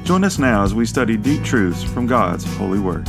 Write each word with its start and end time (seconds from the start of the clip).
Join 0.02 0.24
us 0.24 0.40
now 0.40 0.64
as 0.64 0.74
we 0.74 0.84
study 0.84 1.16
deep 1.16 1.44
truths 1.44 1.84
from 1.84 2.08
God's 2.08 2.44
holy 2.56 2.80
word. 2.80 3.08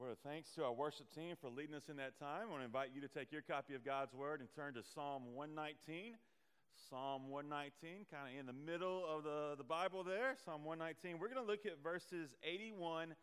Well, 0.00 0.16
thanks 0.24 0.50
to 0.56 0.64
our 0.64 0.72
worship 0.72 1.14
team 1.14 1.36
for 1.40 1.48
leading 1.48 1.76
us 1.76 1.84
in 1.88 1.96
that 1.98 2.18
time. 2.18 2.42
I 2.42 2.46
want 2.50 2.62
to 2.62 2.64
invite 2.64 2.90
you 2.92 3.00
to 3.02 3.08
take 3.08 3.30
your 3.30 3.42
copy 3.42 3.76
of 3.76 3.84
God's 3.84 4.14
Word 4.14 4.40
and 4.40 4.48
turn 4.56 4.74
to 4.74 4.82
Psalm 4.96 5.32
119. 5.36 6.16
Psalm 6.90 7.30
119, 7.30 8.04
kind 8.12 8.28
of 8.28 8.38
in 8.38 8.46
the 8.46 8.52
middle 8.52 9.04
of 9.08 9.24
the, 9.24 9.54
the 9.56 9.64
Bible 9.64 10.04
there. 10.04 10.36
Psalm 10.44 10.64
119. 10.64 11.18
We're 11.18 11.32
going 11.32 11.40
to 11.40 11.46
look 11.46 11.64
at 11.64 11.82
verses 11.82 12.34
81 12.44 13.14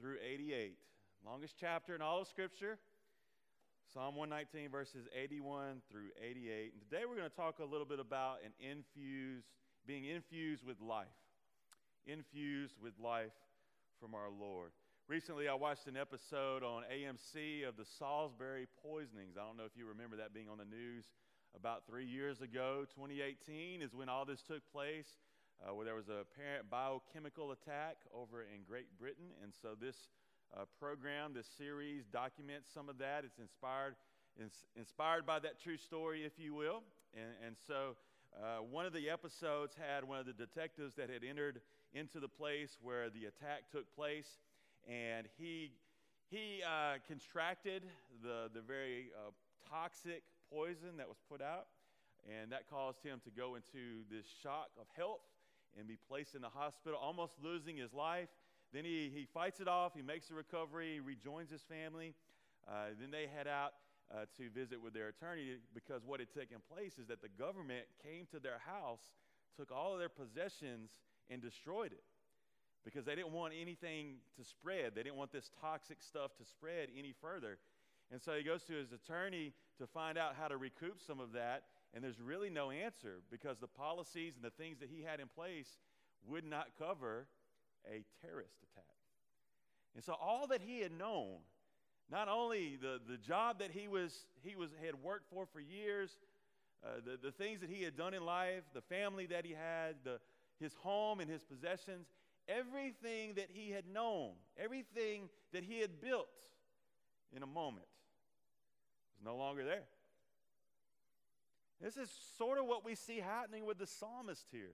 through 0.00 0.16
88. 0.24 0.76
Longest 1.24 1.56
chapter 1.60 1.94
in 1.94 2.00
all 2.00 2.22
of 2.22 2.28
Scripture. 2.28 2.78
Psalm 3.92 4.16
119, 4.16 4.70
verses 4.70 5.06
81 5.14 5.82
through 5.90 6.08
88. 6.18 6.72
And 6.72 6.82
today 6.82 7.04
we're 7.06 7.16
going 7.16 7.28
to 7.28 7.36
talk 7.36 7.60
a 7.60 7.64
little 7.64 7.86
bit 7.86 8.00
about 8.00 8.38
an 8.44 8.52
infused, 8.58 9.46
being 9.86 10.06
infused 10.06 10.64
with 10.64 10.80
life. 10.80 11.06
Infused 12.06 12.74
with 12.82 12.94
life 12.98 13.36
from 14.00 14.14
our 14.14 14.30
Lord. 14.30 14.72
Recently, 15.06 15.48
I 15.48 15.54
watched 15.54 15.86
an 15.86 15.96
episode 15.96 16.64
on 16.64 16.82
AMC 16.90 17.68
of 17.68 17.76
the 17.76 17.84
Salisbury 17.84 18.66
poisonings. 18.82 19.36
I 19.38 19.46
don't 19.46 19.56
know 19.56 19.64
if 19.64 19.76
you 19.76 19.86
remember 19.86 20.16
that 20.16 20.34
being 20.34 20.48
on 20.48 20.58
the 20.58 20.64
news 20.64 21.04
about 21.56 21.86
three 21.86 22.04
years 22.04 22.42
ago. 22.42 22.84
2018 22.94 23.82
is 23.82 23.94
when 23.94 24.08
all 24.08 24.24
this 24.24 24.42
took 24.42 24.62
place, 24.70 25.18
uh, 25.60 25.74
where 25.74 25.84
there 25.84 25.94
was 25.94 26.08
a 26.08 26.20
apparent 26.20 26.68
biochemical 26.70 27.52
attack 27.52 27.96
over 28.14 28.42
in 28.42 28.62
Great 28.68 28.86
Britain. 28.98 29.32
And 29.42 29.52
so 29.62 29.70
this 29.80 29.96
uh, 30.56 30.64
program, 30.78 31.32
this 31.34 31.48
series, 31.58 32.04
documents 32.06 32.68
some 32.72 32.88
of 32.88 32.98
that. 32.98 33.24
It's 33.24 33.38
inspired, 33.38 33.96
ins- 34.40 34.66
inspired 34.76 35.26
by 35.26 35.38
that 35.40 35.60
true 35.60 35.76
story, 35.76 36.24
if 36.24 36.32
you 36.38 36.54
will. 36.54 36.82
And, 37.14 37.32
and 37.46 37.56
so 37.66 37.96
uh, 38.36 38.58
one 38.58 38.84
of 38.84 38.92
the 38.92 39.08
episodes 39.08 39.74
had 39.74 40.04
one 40.04 40.18
of 40.18 40.26
the 40.26 40.32
detectives 40.32 40.94
that 40.96 41.08
had 41.08 41.24
entered 41.24 41.60
into 41.94 42.20
the 42.20 42.28
place 42.28 42.76
where 42.82 43.08
the 43.08 43.24
attack 43.24 43.70
took 43.72 43.94
place, 43.94 44.28
and 44.86 45.26
he 45.38 45.72
he 46.28 46.62
uh, 46.62 46.98
contracted 47.08 47.84
the 48.22 48.50
the 48.52 48.60
very 48.60 49.06
uh, 49.16 49.30
toxic 49.70 50.22
poison 50.50 50.96
that 50.98 51.08
was 51.08 51.18
put 51.28 51.42
out, 51.42 51.66
and 52.26 52.52
that 52.52 52.68
caused 52.68 53.02
him 53.02 53.20
to 53.24 53.30
go 53.30 53.54
into 53.54 54.04
this 54.10 54.26
shock 54.42 54.70
of 54.80 54.86
health 54.96 55.22
and 55.78 55.86
be 55.86 55.98
placed 56.08 56.34
in 56.34 56.42
the 56.42 56.48
hospital, 56.48 56.98
almost 57.00 57.34
losing 57.42 57.76
his 57.76 57.92
life. 57.92 58.28
Then 58.72 58.84
he, 58.84 59.10
he 59.14 59.26
fights 59.32 59.60
it 59.60 59.68
off, 59.68 59.92
he 59.94 60.02
makes 60.02 60.30
a 60.30 60.34
recovery, 60.34 60.94
he 60.94 61.00
rejoins 61.00 61.50
his 61.50 61.62
family. 61.62 62.14
Uh, 62.66 62.96
then 62.98 63.10
they 63.10 63.26
head 63.26 63.46
out 63.46 63.74
uh, 64.10 64.26
to 64.36 64.50
visit 64.50 64.80
with 64.82 64.94
their 64.94 65.08
attorney 65.08 65.58
because 65.74 66.02
what 66.04 66.20
had 66.20 66.32
taken 66.32 66.58
place 66.72 66.98
is 66.98 67.06
that 67.06 67.22
the 67.22 67.28
government 67.28 67.86
came 68.02 68.26
to 68.32 68.40
their 68.40 68.58
house, 68.66 69.14
took 69.56 69.70
all 69.70 69.92
of 69.92 69.98
their 69.98 70.08
possessions, 70.08 70.90
and 71.30 71.42
destroyed 71.42 71.92
it 71.92 72.04
because 72.84 73.04
they 73.04 73.16
didn't 73.16 73.32
want 73.32 73.52
anything 73.60 74.22
to 74.38 74.44
spread. 74.44 74.94
They 74.94 75.02
didn't 75.02 75.16
want 75.16 75.32
this 75.32 75.50
toxic 75.60 75.98
stuff 76.00 76.36
to 76.38 76.44
spread 76.44 76.88
any 76.96 77.12
further. 77.20 77.58
And 78.12 78.22
so 78.22 78.34
he 78.34 78.42
goes 78.42 78.62
to 78.64 78.74
his 78.74 78.92
attorney 78.92 79.52
to 79.78 79.86
find 79.86 80.16
out 80.16 80.34
how 80.38 80.48
to 80.48 80.56
recoup 80.56 81.00
some 81.04 81.20
of 81.20 81.32
that, 81.32 81.64
and 81.92 82.04
there's 82.04 82.20
really 82.20 82.50
no 82.50 82.70
answer 82.70 83.20
because 83.30 83.58
the 83.58 83.66
policies 83.66 84.34
and 84.36 84.44
the 84.44 84.50
things 84.50 84.78
that 84.78 84.88
he 84.88 85.02
had 85.02 85.20
in 85.20 85.28
place 85.28 85.78
would 86.26 86.44
not 86.44 86.68
cover 86.78 87.26
a 87.86 88.04
terrorist 88.24 88.56
attack. 88.62 88.84
And 89.94 90.04
so 90.04 90.14
all 90.20 90.46
that 90.48 90.60
he 90.60 90.80
had 90.80 90.92
known, 90.92 91.38
not 92.10 92.28
only 92.28 92.76
the, 92.80 93.00
the 93.08 93.16
job 93.16 93.58
that 93.58 93.70
he 93.70 93.88
was 93.88 94.26
he 94.42 94.54
was 94.54 94.70
had 94.84 94.94
worked 95.02 95.28
for 95.30 95.46
for 95.46 95.60
years, 95.60 96.10
uh, 96.84 97.00
the, 97.04 97.16
the 97.16 97.32
things 97.32 97.60
that 97.60 97.70
he 97.70 97.82
had 97.82 97.96
done 97.96 98.14
in 98.14 98.24
life, 98.24 98.62
the 98.74 98.82
family 98.82 99.26
that 99.26 99.44
he 99.44 99.52
had, 99.52 99.96
the, 100.04 100.20
his 100.60 100.74
home 100.74 101.20
and 101.20 101.30
his 101.30 101.42
possessions, 101.42 102.06
everything 102.48 103.34
that 103.34 103.48
he 103.52 103.70
had 103.70 103.84
known, 103.92 104.32
everything 104.62 105.28
that 105.52 105.64
he 105.64 105.80
had 105.80 106.00
built 106.00 106.28
in 107.34 107.42
a 107.42 107.46
moment 107.46 107.86
no 109.24 109.36
longer 109.36 109.64
there. 109.64 109.84
This 111.80 111.96
is 111.96 112.10
sort 112.38 112.58
of 112.58 112.66
what 112.66 112.84
we 112.84 112.94
see 112.94 113.18
happening 113.18 113.66
with 113.66 113.78
the 113.78 113.86
psalmist 113.86 114.46
here. 114.50 114.72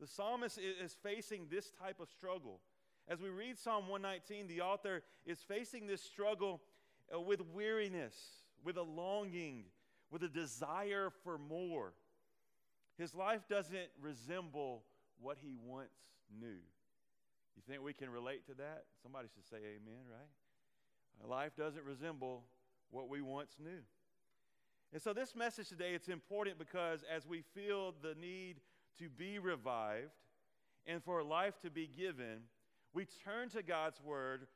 The 0.00 0.06
psalmist 0.06 0.58
is 0.58 0.96
facing 1.02 1.46
this 1.50 1.70
type 1.70 2.00
of 2.00 2.08
struggle. 2.08 2.60
As 3.08 3.20
we 3.20 3.30
read 3.30 3.58
Psalm 3.58 3.88
119, 3.88 4.46
the 4.46 4.60
author 4.60 5.02
is 5.24 5.38
facing 5.40 5.86
this 5.86 6.02
struggle 6.02 6.60
uh, 7.12 7.18
with 7.18 7.40
weariness, 7.40 8.14
with 8.62 8.76
a 8.76 8.82
longing, 8.82 9.64
with 10.10 10.22
a 10.22 10.28
desire 10.28 11.10
for 11.24 11.38
more. 11.38 11.94
His 12.98 13.14
life 13.14 13.48
doesn't 13.48 13.88
resemble 14.00 14.84
what 15.20 15.38
he 15.40 15.56
once 15.56 15.88
knew. 16.38 16.60
You 17.56 17.62
think 17.66 17.82
we 17.82 17.94
can 17.94 18.10
relate 18.10 18.46
to 18.46 18.54
that? 18.54 18.84
Somebody 19.02 19.28
should 19.34 19.48
say 19.48 19.56
amen, 19.56 20.04
right? 20.08 21.28
Life 21.28 21.56
doesn't 21.56 21.84
resemble 21.84 22.44
what 22.90 23.08
we 23.08 23.20
once 23.20 23.56
knew. 23.62 23.82
And 24.92 25.02
so 25.02 25.12
this 25.12 25.36
message 25.36 25.68
today 25.68 25.92
it's 25.94 26.08
important 26.08 26.58
because 26.58 27.04
as 27.14 27.26
we 27.26 27.42
feel 27.54 27.94
the 28.02 28.14
need 28.14 28.56
to 28.98 29.08
be 29.08 29.38
revived 29.38 30.12
and 30.86 31.02
for 31.02 31.22
life 31.22 31.58
to 31.60 31.70
be 31.70 31.86
given, 31.86 32.40
we 32.94 33.06
turn 33.24 33.50
to 33.50 33.62
God's 33.62 34.00
word 34.00 34.46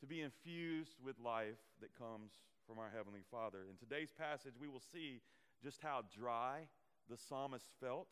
to 0.00 0.06
be 0.06 0.20
infused 0.20 0.96
with 1.04 1.18
life 1.18 1.58
that 1.80 1.98
comes 1.98 2.32
from 2.66 2.78
our 2.78 2.90
heavenly 2.94 3.22
Father. 3.30 3.58
In 3.68 3.76
today's 3.76 4.12
passage 4.12 4.54
we 4.60 4.68
will 4.68 4.82
see 4.92 5.20
just 5.62 5.82
how 5.82 6.02
dry 6.16 6.68
the 7.10 7.16
psalmist 7.16 7.66
felt, 7.80 8.08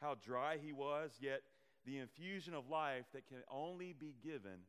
how 0.00 0.16
dry 0.24 0.56
he 0.62 0.72
was, 0.72 1.18
yet 1.20 1.42
the 1.84 1.98
infusion 1.98 2.54
of 2.54 2.70
life 2.70 3.04
that 3.12 3.26
can 3.26 3.42
only 3.50 3.92
be 3.92 4.14
given 4.22 4.60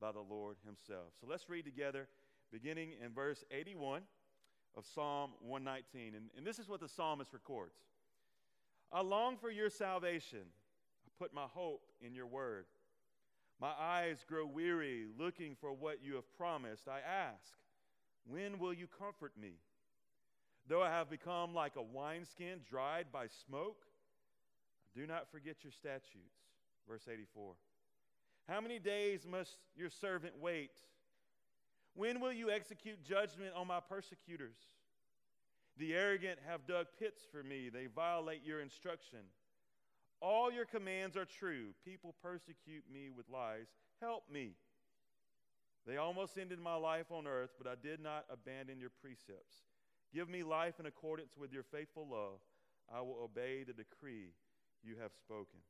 by 0.00 0.12
the 0.12 0.20
Lord 0.20 0.56
himself. 0.64 1.12
So 1.20 1.26
let's 1.28 1.48
read 1.48 1.64
together 1.64 2.08
beginning 2.52 2.92
in 3.04 3.12
verse 3.12 3.44
81 3.50 4.02
of 4.76 4.84
Psalm 4.94 5.32
119. 5.40 6.14
And, 6.14 6.30
and 6.36 6.46
this 6.46 6.58
is 6.58 6.68
what 6.68 6.80
the 6.80 6.88
psalmist 6.88 7.32
records 7.32 7.74
I 8.92 9.02
long 9.02 9.36
for 9.36 9.50
your 9.50 9.70
salvation. 9.70 10.40
I 11.06 11.10
put 11.18 11.32
my 11.32 11.46
hope 11.52 11.82
in 12.00 12.14
your 12.14 12.26
word. 12.26 12.64
My 13.60 13.72
eyes 13.78 14.24
grow 14.26 14.46
weary 14.46 15.04
looking 15.18 15.54
for 15.60 15.72
what 15.72 16.02
you 16.02 16.14
have 16.14 16.32
promised. 16.36 16.88
I 16.88 17.00
ask, 17.00 17.52
when 18.26 18.58
will 18.58 18.72
you 18.72 18.86
comfort 18.86 19.32
me? 19.40 19.52
Though 20.68 20.82
I 20.82 20.90
have 20.90 21.10
become 21.10 21.54
like 21.54 21.76
a 21.76 21.82
wineskin 21.82 22.60
dried 22.68 23.06
by 23.12 23.26
smoke, 23.46 23.84
do 24.94 25.06
not 25.06 25.30
forget 25.30 25.56
your 25.62 25.72
statutes. 25.72 26.38
Verse 26.88 27.06
84. 27.10 27.54
How 28.48 28.60
many 28.60 28.78
days 28.78 29.26
must 29.30 29.56
your 29.76 29.90
servant 29.90 30.34
wait? 30.40 30.72
When 31.94 32.20
will 32.20 32.32
you 32.32 32.50
execute 32.50 33.04
judgment 33.04 33.52
on 33.54 33.66
my 33.66 33.80
persecutors? 33.80 34.56
The 35.76 35.94
arrogant 35.94 36.38
have 36.46 36.66
dug 36.66 36.86
pits 36.98 37.22
for 37.30 37.42
me, 37.42 37.68
they 37.68 37.86
violate 37.86 38.44
your 38.44 38.60
instruction. 38.60 39.20
All 40.20 40.52
your 40.52 40.66
commands 40.66 41.16
are 41.16 41.24
true. 41.24 41.68
People 41.84 42.14
persecute 42.22 42.84
me 42.92 43.08
with 43.08 43.30
lies. 43.30 43.68
Help 44.02 44.24
me. 44.30 44.52
They 45.86 45.96
almost 45.96 46.36
ended 46.36 46.58
my 46.60 46.74
life 46.74 47.10
on 47.10 47.26
earth, 47.26 47.52
but 47.56 47.66
I 47.66 47.74
did 47.74 48.00
not 48.00 48.26
abandon 48.30 48.78
your 48.78 48.90
precepts. 49.00 49.64
Give 50.12 50.28
me 50.28 50.42
life 50.42 50.78
in 50.78 50.86
accordance 50.86 51.36
with 51.38 51.52
your 51.52 51.62
faithful 51.62 52.06
love. 52.10 52.40
I 52.92 53.00
will 53.00 53.18
obey 53.22 53.62
the 53.62 53.72
decree 53.72 54.34
you 54.82 54.96
have 55.00 55.12
spoken. 55.14 55.60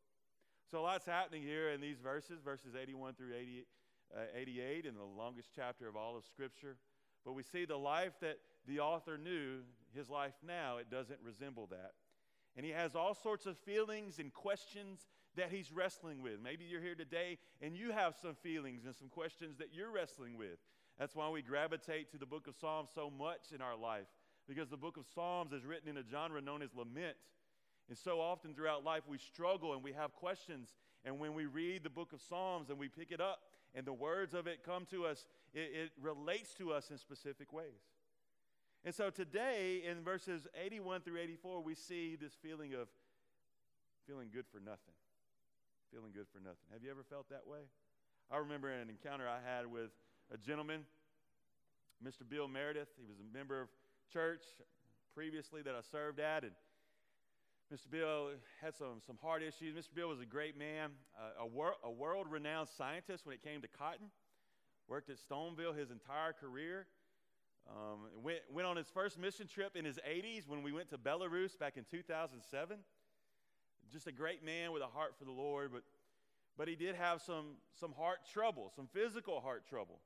So, 0.70 0.80
a 0.80 0.82
lots 0.82 1.06
happening 1.06 1.42
here 1.42 1.70
in 1.70 1.80
these 1.80 1.98
verses, 1.98 2.40
verses 2.44 2.74
81 2.80 3.14
through 3.14 3.34
88 3.34 3.66
uh, 4.16 4.20
88 4.34 4.86
in 4.86 4.94
the 4.94 5.04
longest 5.04 5.50
chapter 5.54 5.88
of 5.88 5.96
all 5.96 6.16
of 6.16 6.24
Scripture. 6.24 6.76
But 7.24 7.32
we 7.32 7.42
see 7.42 7.64
the 7.64 7.76
life 7.76 8.12
that 8.20 8.38
the 8.66 8.80
author 8.80 9.18
knew, 9.18 9.60
his 9.94 10.08
life 10.08 10.34
now, 10.46 10.78
it 10.78 10.90
doesn't 10.90 11.18
resemble 11.24 11.66
that. 11.70 11.92
And 12.56 12.64
he 12.66 12.72
has 12.72 12.94
all 12.94 13.14
sorts 13.14 13.46
of 13.46 13.58
feelings 13.58 14.18
and 14.18 14.32
questions 14.32 15.06
that 15.36 15.50
he's 15.50 15.72
wrestling 15.72 16.22
with. 16.22 16.40
Maybe 16.42 16.64
you're 16.64 16.80
here 16.80 16.94
today 16.94 17.38
and 17.62 17.76
you 17.76 17.92
have 17.92 18.16
some 18.20 18.34
feelings 18.34 18.84
and 18.84 18.94
some 18.94 19.08
questions 19.08 19.58
that 19.58 19.68
you're 19.72 19.90
wrestling 19.90 20.36
with. 20.36 20.58
That's 20.98 21.14
why 21.14 21.28
we 21.30 21.42
gravitate 21.42 22.10
to 22.10 22.18
the 22.18 22.26
book 22.26 22.46
of 22.46 22.56
Psalms 22.60 22.90
so 22.94 23.10
much 23.10 23.52
in 23.54 23.62
our 23.62 23.76
life, 23.76 24.08
because 24.46 24.68
the 24.68 24.76
book 24.76 24.96
of 24.96 25.06
Psalms 25.14 25.52
is 25.52 25.64
written 25.64 25.88
in 25.88 25.96
a 25.96 26.02
genre 26.10 26.42
known 26.42 26.62
as 26.62 26.74
lament. 26.74 27.16
And 27.88 27.96
so 27.96 28.20
often 28.20 28.54
throughout 28.54 28.84
life, 28.84 29.02
we 29.08 29.18
struggle 29.18 29.72
and 29.72 29.82
we 29.82 29.92
have 29.92 30.14
questions. 30.14 30.74
And 31.04 31.18
when 31.18 31.34
we 31.34 31.46
read 31.46 31.84
the 31.84 31.90
book 31.90 32.12
of 32.12 32.20
Psalms 32.20 32.68
and 32.68 32.78
we 32.78 32.88
pick 32.88 33.10
it 33.12 33.20
up, 33.20 33.40
and 33.74 33.86
the 33.86 33.92
words 33.92 34.34
of 34.34 34.46
it 34.46 34.64
come 34.64 34.86
to 34.90 35.06
us, 35.06 35.26
it, 35.54 35.70
it 35.74 35.90
relates 36.00 36.54
to 36.54 36.72
us 36.72 36.90
in 36.90 36.98
specific 36.98 37.52
ways. 37.52 37.80
And 38.84 38.94
so 38.94 39.10
today, 39.10 39.82
in 39.84 40.02
verses 40.02 40.46
81 40.60 41.02
through 41.02 41.18
84, 41.18 41.62
we 41.62 41.74
see 41.74 42.16
this 42.16 42.32
feeling 42.42 42.72
of 42.74 42.88
feeling 44.06 44.28
good 44.32 44.46
for 44.50 44.58
nothing. 44.58 44.96
feeling 45.92 46.12
good 46.14 46.26
for 46.32 46.38
nothing. 46.38 46.66
Have 46.72 46.82
you 46.82 46.90
ever 46.90 47.04
felt 47.08 47.28
that 47.28 47.46
way? 47.46 47.60
I 48.30 48.38
remember 48.38 48.70
an 48.70 48.88
encounter 48.88 49.28
I 49.28 49.38
had 49.44 49.66
with 49.66 49.90
a 50.32 50.38
gentleman, 50.38 50.84
Mr. 52.04 52.22
Bill 52.28 52.48
Meredith. 52.48 52.88
He 52.96 53.04
was 53.04 53.18
a 53.18 53.36
member 53.36 53.60
of 53.60 53.68
church 54.12 54.42
previously 55.14 55.62
that 55.62 55.74
I 55.74 55.80
served 55.82 56.20
at, 56.20 56.44
and 56.44 56.52
Mr. 57.72 57.88
Bill 57.88 58.30
had 58.60 58.74
some, 58.74 59.00
some 59.06 59.16
heart 59.22 59.42
issues. 59.44 59.76
Mr. 59.76 59.94
Bill 59.94 60.08
was 60.08 60.20
a 60.20 60.26
great 60.26 60.58
man, 60.58 60.90
uh, 61.16 61.44
a, 61.44 61.46
wor- 61.46 61.76
a 61.84 61.90
world 61.90 62.26
renowned 62.28 62.68
scientist 62.76 63.24
when 63.24 63.32
it 63.32 63.44
came 63.44 63.62
to 63.62 63.68
cotton. 63.68 64.06
Worked 64.88 65.08
at 65.08 65.18
Stoneville 65.18 65.78
his 65.78 65.92
entire 65.92 66.32
career. 66.32 66.86
Um, 67.68 68.08
went, 68.24 68.40
went 68.50 68.66
on 68.66 68.76
his 68.76 68.88
first 68.92 69.20
mission 69.20 69.46
trip 69.46 69.76
in 69.76 69.84
his 69.84 70.00
80s 70.08 70.48
when 70.48 70.64
we 70.64 70.72
went 70.72 70.90
to 70.90 70.98
Belarus 70.98 71.56
back 71.56 71.76
in 71.76 71.84
2007. 71.88 72.76
Just 73.92 74.08
a 74.08 74.12
great 74.12 74.44
man 74.44 74.72
with 74.72 74.82
a 74.82 74.88
heart 74.88 75.14
for 75.16 75.24
the 75.24 75.30
Lord, 75.30 75.70
but, 75.72 75.82
but 76.58 76.66
he 76.66 76.74
did 76.74 76.96
have 76.96 77.22
some, 77.22 77.54
some 77.78 77.92
heart 77.92 78.18
trouble, 78.32 78.72
some 78.74 78.88
physical 78.92 79.40
heart 79.40 79.62
trouble. 79.68 80.00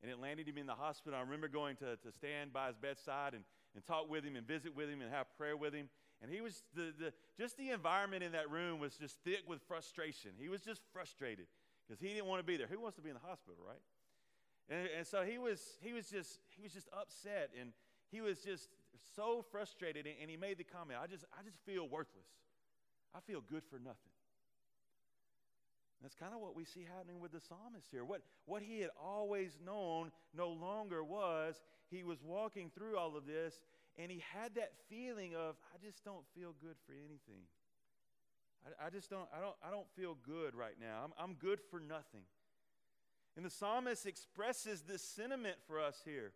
And 0.00 0.12
it 0.12 0.20
landed 0.20 0.48
him 0.48 0.58
in 0.58 0.66
the 0.66 0.74
hospital. 0.74 1.18
I 1.18 1.22
remember 1.22 1.48
going 1.48 1.74
to, 1.78 1.96
to 1.96 2.12
stand 2.12 2.52
by 2.52 2.68
his 2.68 2.76
bedside 2.76 3.34
and, 3.34 3.42
and 3.74 3.84
talk 3.84 4.08
with 4.08 4.22
him 4.22 4.36
and 4.36 4.46
visit 4.46 4.76
with 4.76 4.88
him 4.88 5.00
and 5.02 5.12
have 5.12 5.26
prayer 5.36 5.56
with 5.56 5.74
him. 5.74 5.88
And 6.22 6.30
he 6.30 6.40
was, 6.40 6.62
the, 6.74 6.92
the, 6.98 7.12
just 7.38 7.56
the 7.56 7.70
environment 7.70 8.22
in 8.22 8.32
that 8.32 8.50
room 8.50 8.78
was 8.78 8.94
just 8.96 9.16
thick 9.24 9.40
with 9.46 9.62
frustration. 9.66 10.32
He 10.38 10.48
was 10.48 10.60
just 10.60 10.82
frustrated 10.92 11.46
because 11.86 12.00
he 12.00 12.08
didn't 12.08 12.26
want 12.26 12.40
to 12.40 12.44
be 12.46 12.56
there. 12.56 12.66
Who 12.66 12.80
wants 12.80 12.96
to 12.96 13.02
be 13.02 13.08
in 13.08 13.14
the 13.14 13.26
hospital, 13.26 13.56
right? 13.66 13.80
And, 14.68 14.88
and 14.98 15.06
so 15.06 15.22
he 15.24 15.38
was, 15.38 15.60
he 15.80 15.92
was 15.92 16.10
just, 16.10 16.40
he 16.56 16.62
was 16.62 16.72
just 16.72 16.88
upset 16.92 17.50
and 17.58 17.72
he 18.12 18.20
was 18.20 18.40
just 18.40 18.68
so 19.16 19.44
frustrated. 19.50 20.06
And, 20.06 20.14
and 20.20 20.30
he 20.30 20.36
made 20.36 20.58
the 20.58 20.64
comment, 20.64 21.00
I 21.02 21.06
just, 21.06 21.24
I 21.32 21.42
just 21.42 21.58
feel 21.64 21.88
worthless. 21.88 22.28
I 23.14 23.20
feel 23.20 23.40
good 23.40 23.64
for 23.64 23.78
nothing. 23.78 24.12
That's 26.02 26.14
kind 26.14 26.32
of 26.32 26.40
what 26.40 26.56
we 26.56 26.64
see 26.64 26.86
happening 26.96 27.20
with 27.20 27.32
the 27.32 27.40
psalmist 27.40 27.88
here. 27.90 28.04
What, 28.04 28.22
what 28.46 28.62
he 28.62 28.80
had 28.80 28.90
always 28.98 29.58
known 29.64 30.12
no 30.34 30.48
longer 30.48 31.04
was. 31.04 31.60
He 31.90 32.04
was 32.04 32.22
walking 32.22 32.70
through 32.74 32.96
all 32.96 33.16
of 33.16 33.26
this, 33.26 33.60
and 34.00 34.10
he 34.10 34.22
had 34.32 34.54
that 34.54 34.72
feeling 34.88 35.34
of, 35.34 35.56
I 35.74 35.84
just 35.84 36.04
don't 36.04 36.24
feel 36.34 36.54
good 36.60 36.76
for 36.86 36.92
anything. 36.92 37.44
I, 38.64 38.86
I 38.86 38.90
just 38.90 39.10
don't, 39.10 39.28
I 39.36 39.40
don't, 39.40 39.56
I 39.66 39.70
don't 39.70 39.88
feel 39.96 40.16
good 40.24 40.54
right 40.54 40.76
now. 40.80 41.02
I'm, 41.04 41.12
I'm 41.18 41.34
good 41.34 41.60
for 41.70 41.80
nothing. 41.80 42.22
And 43.36 43.44
the 43.44 43.50
psalmist 43.50 44.06
expresses 44.06 44.82
this 44.82 45.02
sentiment 45.02 45.56
for 45.66 45.80
us 45.80 46.00
here. 46.04 46.32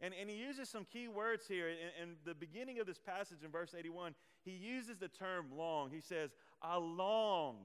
And, 0.00 0.14
and 0.18 0.30
he 0.30 0.36
uses 0.36 0.68
some 0.68 0.84
key 0.84 1.08
words 1.08 1.46
here. 1.48 1.68
In, 1.68 1.76
in 2.02 2.16
the 2.24 2.34
beginning 2.34 2.78
of 2.78 2.86
this 2.86 2.98
passage 2.98 3.38
in 3.44 3.50
verse 3.50 3.74
81, 3.76 4.14
he 4.44 4.52
uses 4.52 4.98
the 4.98 5.08
term 5.08 5.46
long. 5.56 5.90
He 5.90 6.00
says, 6.00 6.30
I 6.62 6.76
long 6.76 7.56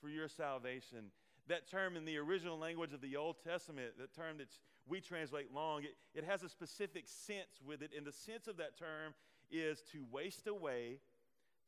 for 0.00 0.08
your 0.08 0.28
salvation. 0.28 1.10
That 1.48 1.68
term 1.68 1.96
in 1.96 2.04
the 2.04 2.18
original 2.18 2.58
language 2.58 2.92
of 2.92 3.00
the 3.00 3.16
Old 3.16 3.36
Testament, 3.42 3.96
the 3.96 4.06
term 4.06 4.38
that 4.38 4.48
we 4.86 5.00
translate 5.00 5.52
long, 5.52 5.82
it, 5.84 5.96
it 6.14 6.24
has 6.24 6.42
a 6.42 6.48
specific 6.48 7.08
sense 7.08 7.60
with 7.64 7.82
it. 7.82 7.92
And 7.96 8.06
the 8.06 8.12
sense 8.12 8.48
of 8.48 8.58
that 8.58 8.78
term 8.78 9.14
is 9.50 9.82
to 9.92 10.04
waste 10.12 10.46
away, 10.46 11.00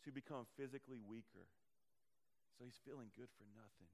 to 0.04 0.12
become 0.12 0.44
physically 0.56 1.00
weaker. 1.00 1.48
So 2.58 2.64
he's 2.64 2.80
feeling 2.84 3.08
good 3.16 3.32
for 3.40 3.48
nothing. 3.56 3.88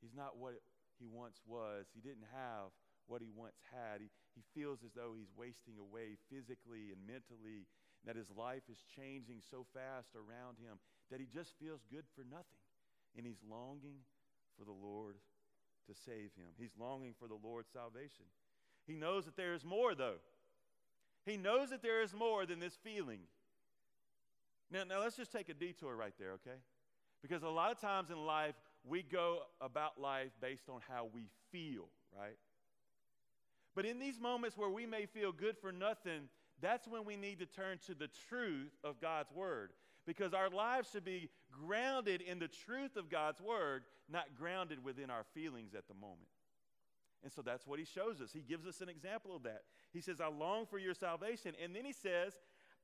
He's 0.00 0.16
not 0.16 0.40
what 0.40 0.56
he 0.98 1.04
once 1.04 1.40
was. 1.44 1.92
He 1.92 2.00
didn't 2.00 2.26
have 2.32 2.72
what 3.06 3.20
he 3.20 3.28
once 3.28 3.60
had. 3.68 4.00
He, 4.00 4.08
he 4.32 4.42
feels 4.56 4.80
as 4.80 4.96
though 4.96 5.12
he's 5.12 5.32
wasting 5.36 5.76
away 5.76 6.16
physically 6.32 6.88
and 6.88 7.04
mentally, 7.04 7.68
and 8.00 8.08
that 8.08 8.16
his 8.16 8.32
life 8.32 8.64
is 8.72 8.80
changing 8.96 9.44
so 9.44 9.68
fast 9.76 10.16
around 10.16 10.56
him 10.56 10.80
that 11.12 11.20
he 11.20 11.28
just 11.28 11.52
feels 11.60 11.84
good 11.92 12.08
for 12.16 12.24
nothing. 12.24 12.64
And 13.12 13.28
he's 13.28 13.44
longing 13.44 14.08
for 14.58 14.64
the 14.64 14.72
Lord 14.72 15.16
to 15.88 15.94
save 15.94 16.30
him. 16.36 16.52
He's 16.58 16.72
longing 16.78 17.14
for 17.18 17.28
the 17.28 17.38
Lord's 17.42 17.70
salvation. 17.72 18.26
He 18.86 18.94
knows 18.94 19.24
that 19.24 19.36
there 19.36 19.54
is 19.54 19.64
more, 19.64 19.94
though. 19.94 20.20
He 21.24 21.36
knows 21.36 21.70
that 21.70 21.82
there 21.82 22.02
is 22.02 22.12
more 22.14 22.46
than 22.46 22.58
this 22.58 22.76
feeling. 22.82 23.20
Now, 24.70 24.84
now 24.84 25.00
let's 25.00 25.16
just 25.16 25.32
take 25.32 25.48
a 25.48 25.54
detour 25.54 25.94
right 25.94 26.14
there, 26.18 26.32
okay? 26.32 26.58
Because 27.22 27.42
a 27.42 27.48
lot 27.48 27.70
of 27.70 27.80
times 27.80 28.10
in 28.10 28.24
life, 28.24 28.54
we 28.84 29.02
go 29.02 29.40
about 29.60 30.00
life 30.00 30.30
based 30.40 30.68
on 30.68 30.80
how 30.88 31.08
we 31.12 31.28
feel, 31.52 31.88
right? 32.18 32.36
But 33.74 33.86
in 33.86 33.98
these 33.98 34.20
moments 34.20 34.56
where 34.56 34.70
we 34.70 34.86
may 34.86 35.06
feel 35.06 35.32
good 35.32 35.56
for 35.56 35.70
nothing, 35.70 36.28
that's 36.60 36.88
when 36.88 37.04
we 37.04 37.16
need 37.16 37.38
to 37.38 37.46
turn 37.46 37.78
to 37.86 37.94
the 37.94 38.08
truth 38.28 38.72
of 38.82 39.00
God's 39.00 39.30
word. 39.32 39.70
Because 40.06 40.34
our 40.34 40.50
lives 40.50 40.90
should 40.90 41.04
be 41.04 41.30
grounded 41.50 42.20
in 42.20 42.38
the 42.38 42.48
truth 42.48 42.96
of 42.96 43.08
God's 43.08 43.40
word, 43.40 43.84
not 44.10 44.34
grounded 44.36 44.82
within 44.84 45.10
our 45.10 45.24
feelings 45.34 45.74
at 45.74 45.86
the 45.86 45.94
moment. 45.94 46.28
And 47.22 47.32
so 47.32 47.40
that's 47.40 47.66
what 47.66 47.78
he 47.78 47.84
shows 47.84 48.20
us. 48.20 48.32
He 48.32 48.40
gives 48.40 48.66
us 48.66 48.80
an 48.80 48.88
example 48.88 49.36
of 49.36 49.44
that. 49.44 49.62
He 49.92 50.00
says, 50.00 50.20
I 50.20 50.26
long 50.26 50.66
for 50.66 50.78
your 50.78 50.94
salvation. 50.94 51.54
And 51.62 51.74
then 51.74 51.84
he 51.84 51.92
says, 51.92 52.32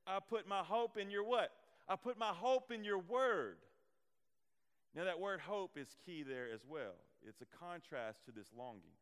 I 0.06 0.18
put 0.20 0.46
my 0.46 0.60
hope 0.60 0.96
in 0.96 1.10
your 1.10 1.24
what? 1.24 1.50
I 1.88 1.96
put 1.96 2.18
my 2.18 2.32
hope 2.32 2.70
in 2.70 2.84
your 2.84 2.98
word. 2.98 3.56
Now, 4.94 5.04
that 5.04 5.20
word 5.20 5.40
hope 5.40 5.76
is 5.76 5.88
key 6.06 6.22
there 6.22 6.46
as 6.52 6.64
well. 6.66 6.94
It's 7.26 7.42
a 7.42 7.64
contrast 7.64 8.24
to 8.26 8.32
this 8.32 8.48
longing. 8.56 8.94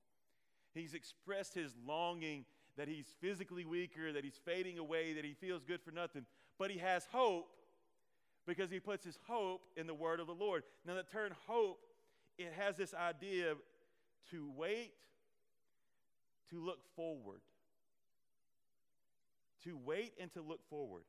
He's 0.75 0.95
expressed 0.95 1.55
his 1.55 1.75
longing 1.87 2.45
that 2.77 2.89
he's 2.89 3.07
physically 3.21 3.65
weaker, 3.65 4.13
that 4.13 4.25
he's 4.25 4.41
fading 4.45 4.79
away, 4.79 5.15
that 5.15 5.25
he 5.25 5.35
feels 5.35 5.65
good 5.65 5.81
for 5.81 5.91
nothing. 5.91 6.27
But 6.59 6.71
he 6.71 6.79
has 6.79 7.07
hope 7.11 7.49
because 8.47 8.71
he 8.71 8.81
puts 8.81 9.05
his 9.05 9.19
hope 9.27 9.63
in 9.77 9.87
the 9.87 9.95
word 9.95 10.21
of 10.21 10.27
the 10.27 10.35
Lord. 10.35 10.63
Now, 10.87 10.95
the 10.95 11.03
term 11.03 11.33
hope, 11.47 11.81
it 12.39 12.53
has 12.57 12.77
this 12.77 12.95
idea 12.95 13.53
of 13.53 13.59
to 14.31 14.51
wait, 14.57 14.93
to 16.51 16.61
look 16.61 16.79
forward. 16.95 17.41
To 19.65 19.77
wait 19.85 20.15
and 20.21 20.33
to 20.35 20.43
look 20.43 20.61
forward. 20.71 21.03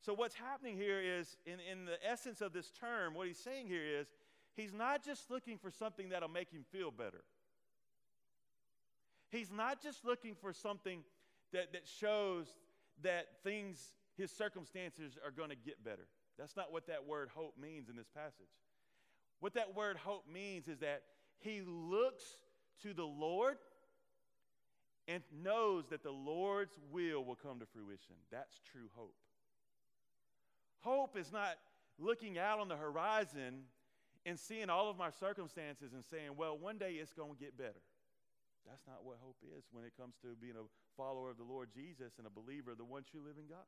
So, 0.00 0.14
what's 0.14 0.34
happening 0.34 0.76
here 0.76 1.00
is, 1.00 1.36
in, 1.46 1.58
in 1.70 1.84
the 1.84 1.98
essence 2.08 2.40
of 2.40 2.52
this 2.52 2.70
term, 2.70 3.14
what 3.14 3.26
he's 3.26 3.38
saying 3.38 3.66
here 3.66 3.84
is, 4.00 4.06
he's 4.56 4.72
not 4.72 5.04
just 5.04 5.30
looking 5.30 5.58
for 5.58 5.70
something 5.70 6.10
that'll 6.10 6.28
make 6.28 6.50
him 6.50 6.64
feel 6.70 6.90
better. 6.90 7.24
He's 9.30 9.50
not 9.50 9.82
just 9.82 10.04
looking 10.04 10.34
for 10.34 10.52
something 10.52 11.02
that, 11.52 11.72
that 11.72 11.82
shows 11.86 12.46
that 13.02 13.26
things, 13.42 13.94
his 14.16 14.30
circumstances 14.30 15.18
are 15.24 15.30
going 15.30 15.50
to 15.50 15.56
get 15.56 15.82
better. 15.82 16.06
That's 16.38 16.56
not 16.56 16.72
what 16.72 16.86
that 16.86 17.06
word 17.06 17.30
hope 17.34 17.54
means 17.60 17.88
in 17.88 17.96
this 17.96 18.08
passage. 18.14 18.48
What 19.40 19.54
that 19.54 19.74
word 19.74 19.96
hope 19.96 20.24
means 20.32 20.68
is 20.68 20.78
that 20.78 21.02
he 21.40 21.62
looks 21.66 22.22
to 22.82 22.94
the 22.94 23.04
Lord 23.04 23.56
and 25.08 25.22
knows 25.32 25.88
that 25.90 26.02
the 26.02 26.12
Lord's 26.12 26.78
will 26.90 27.24
will 27.24 27.34
come 27.36 27.58
to 27.58 27.66
fruition. 27.66 28.14
That's 28.30 28.60
true 28.70 28.88
hope. 28.94 29.16
Hope 30.80 31.16
is 31.16 31.32
not 31.32 31.56
looking 31.98 32.38
out 32.38 32.60
on 32.60 32.68
the 32.68 32.76
horizon 32.76 33.64
and 34.24 34.38
seeing 34.38 34.70
all 34.70 34.88
of 34.88 34.96
my 34.96 35.10
circumstances 35.10 35.92
and 35.92 36.04
saying, 36.04 36.30
well, 36.36 36.56
one 36.56 36.78
day 36.78 36.92
it's 36.92 37.12
going 37.12 37.34
to 37.34 37.38
get 37.38 37.56
better. 37.58 37.82
That's 38.66 38.86
not 38.86 39.04
what 39.04 39.16
hope 39.20 39.36
is 39.42 39.64
when 39.72 39.84
it 39.84 39.92
comes 39.98 40.14
to 40.22 40.28
being 40.40 40.54
a 40.54 40.66
follower 40.96 41.30
of 41.30 41.36
the 41.36 41.44
Lord 41.44 41.70
Jesus 41.74 42.14
and 42.18 42.26
a 42.26 42.30
believer 42.30 42.70
of 42.70 42.78
the 42.78 42.84
one 42.84 43.02
true 43.02 43.20
living 43.26 43.46
God. 43.50 43.66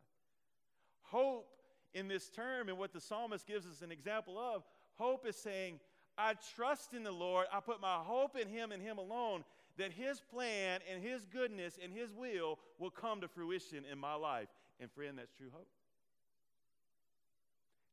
Hope 1.03 1.51
in 1.95 2.09
this 2.09 2.29
term 2.29 2.69
and 2.69 2.79
what 2.79 2.93
the 2.93 3.01
psalmist 3.01 3.47
gives 3.47 3.67
us 3.67 3.83
an 3.83 3.93
example 3.93 4.39
of, 4.39 4.63
hope 4.97 5.27
is 5.27 5.37
saying, 5.37 5.81
I 6.17 6.35
trust 6.57 6.95
in 6.95 7.03
the 7.03 7.13
Lord. 7.13 7.47
I 7.53 7.61
put 7.61 7.81
my 7.81 7.97
hope 7.97 8.37
in 8.37 8.49
Him 8.49 8.73
and 8.73 8.83
Him 8.83 8.99
alone 8.99 9.45
that 9.79 9.93
His 9.93 10.21
plan 10.21 10.81
and 10.93 11.03
His 11.03 11.25
goodness 11.27 11.79
and 11.83 11.93
His 11.93 12.13
will 12.13 12.59
will 12.79 12.91
come 12.91 13.21
to 13.21 13.29
fruition 13.29 13.85
in 13.91 13.99
my 13.99 14.15
life. 14.15 14.49
And 14.81 14.91
friend, 14.93 15.19
that's 15.19 15.33
true 15.33 15.49
hope. 15.53 15.69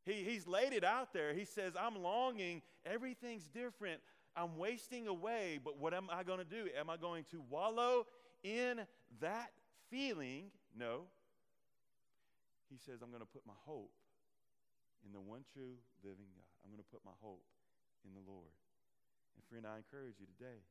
He, 0.05 0.23
he's 0.23 0.47
laid 0.47 0.73
it 0.73 0.83
out 0.83 1.13
there. 1.13 1.33
He 1.33 1.45
says, 1.45 1.73
I'm 1.79 2.01
longing. 2.01 2.61
Everything's 2.85 3.47
different. 3.47 4.01
I'm 4.35 4.57
wasting 4.57 5.07
away, 5.07 5.59
but 5.63 5.77
what 5.77 5.93
am 5.93 6.09
I 6.11 6.23
going 6.23 6.39
to 6.39 6.45
do? 6.45 6.69
Am 6.79 6.89
I 6.89 6.97
going 6.97 7.25
to 7.31 7.41
wallow 7.49 8.07
in 8.43 8.81
that 9.19 9.51
feeling? 9.89 10.45
No. 10.77 11.01
He 12.71 12.79
says, 12.79 13.03
I'm 13.03 13.11
going 13.11 13.21
to 13.21 13.27
put 13.27 13.43
my 13.43 13.57
hope 13.67 13.91
in 15.03 15.11
the 15.11 15.19
one 15.19 15.43
true 15.51 15.75
living 16.07 16.31
God. 16.31 16.55
I'm 16.63 16.71
going 16.71 16.79
to 16.79 16.87
put 16.87 17.03
my 17.03 17.15
hope 17.19 17.43
in 18.07 18.15
the 18.15 18.23
Lord. 18.23 18.55
And 19.35 19.43
friend, 19.51 19.67
I 19.67 19.83
encourage 19.83 20.23
you 20.23 20.27
today 20.39 20.63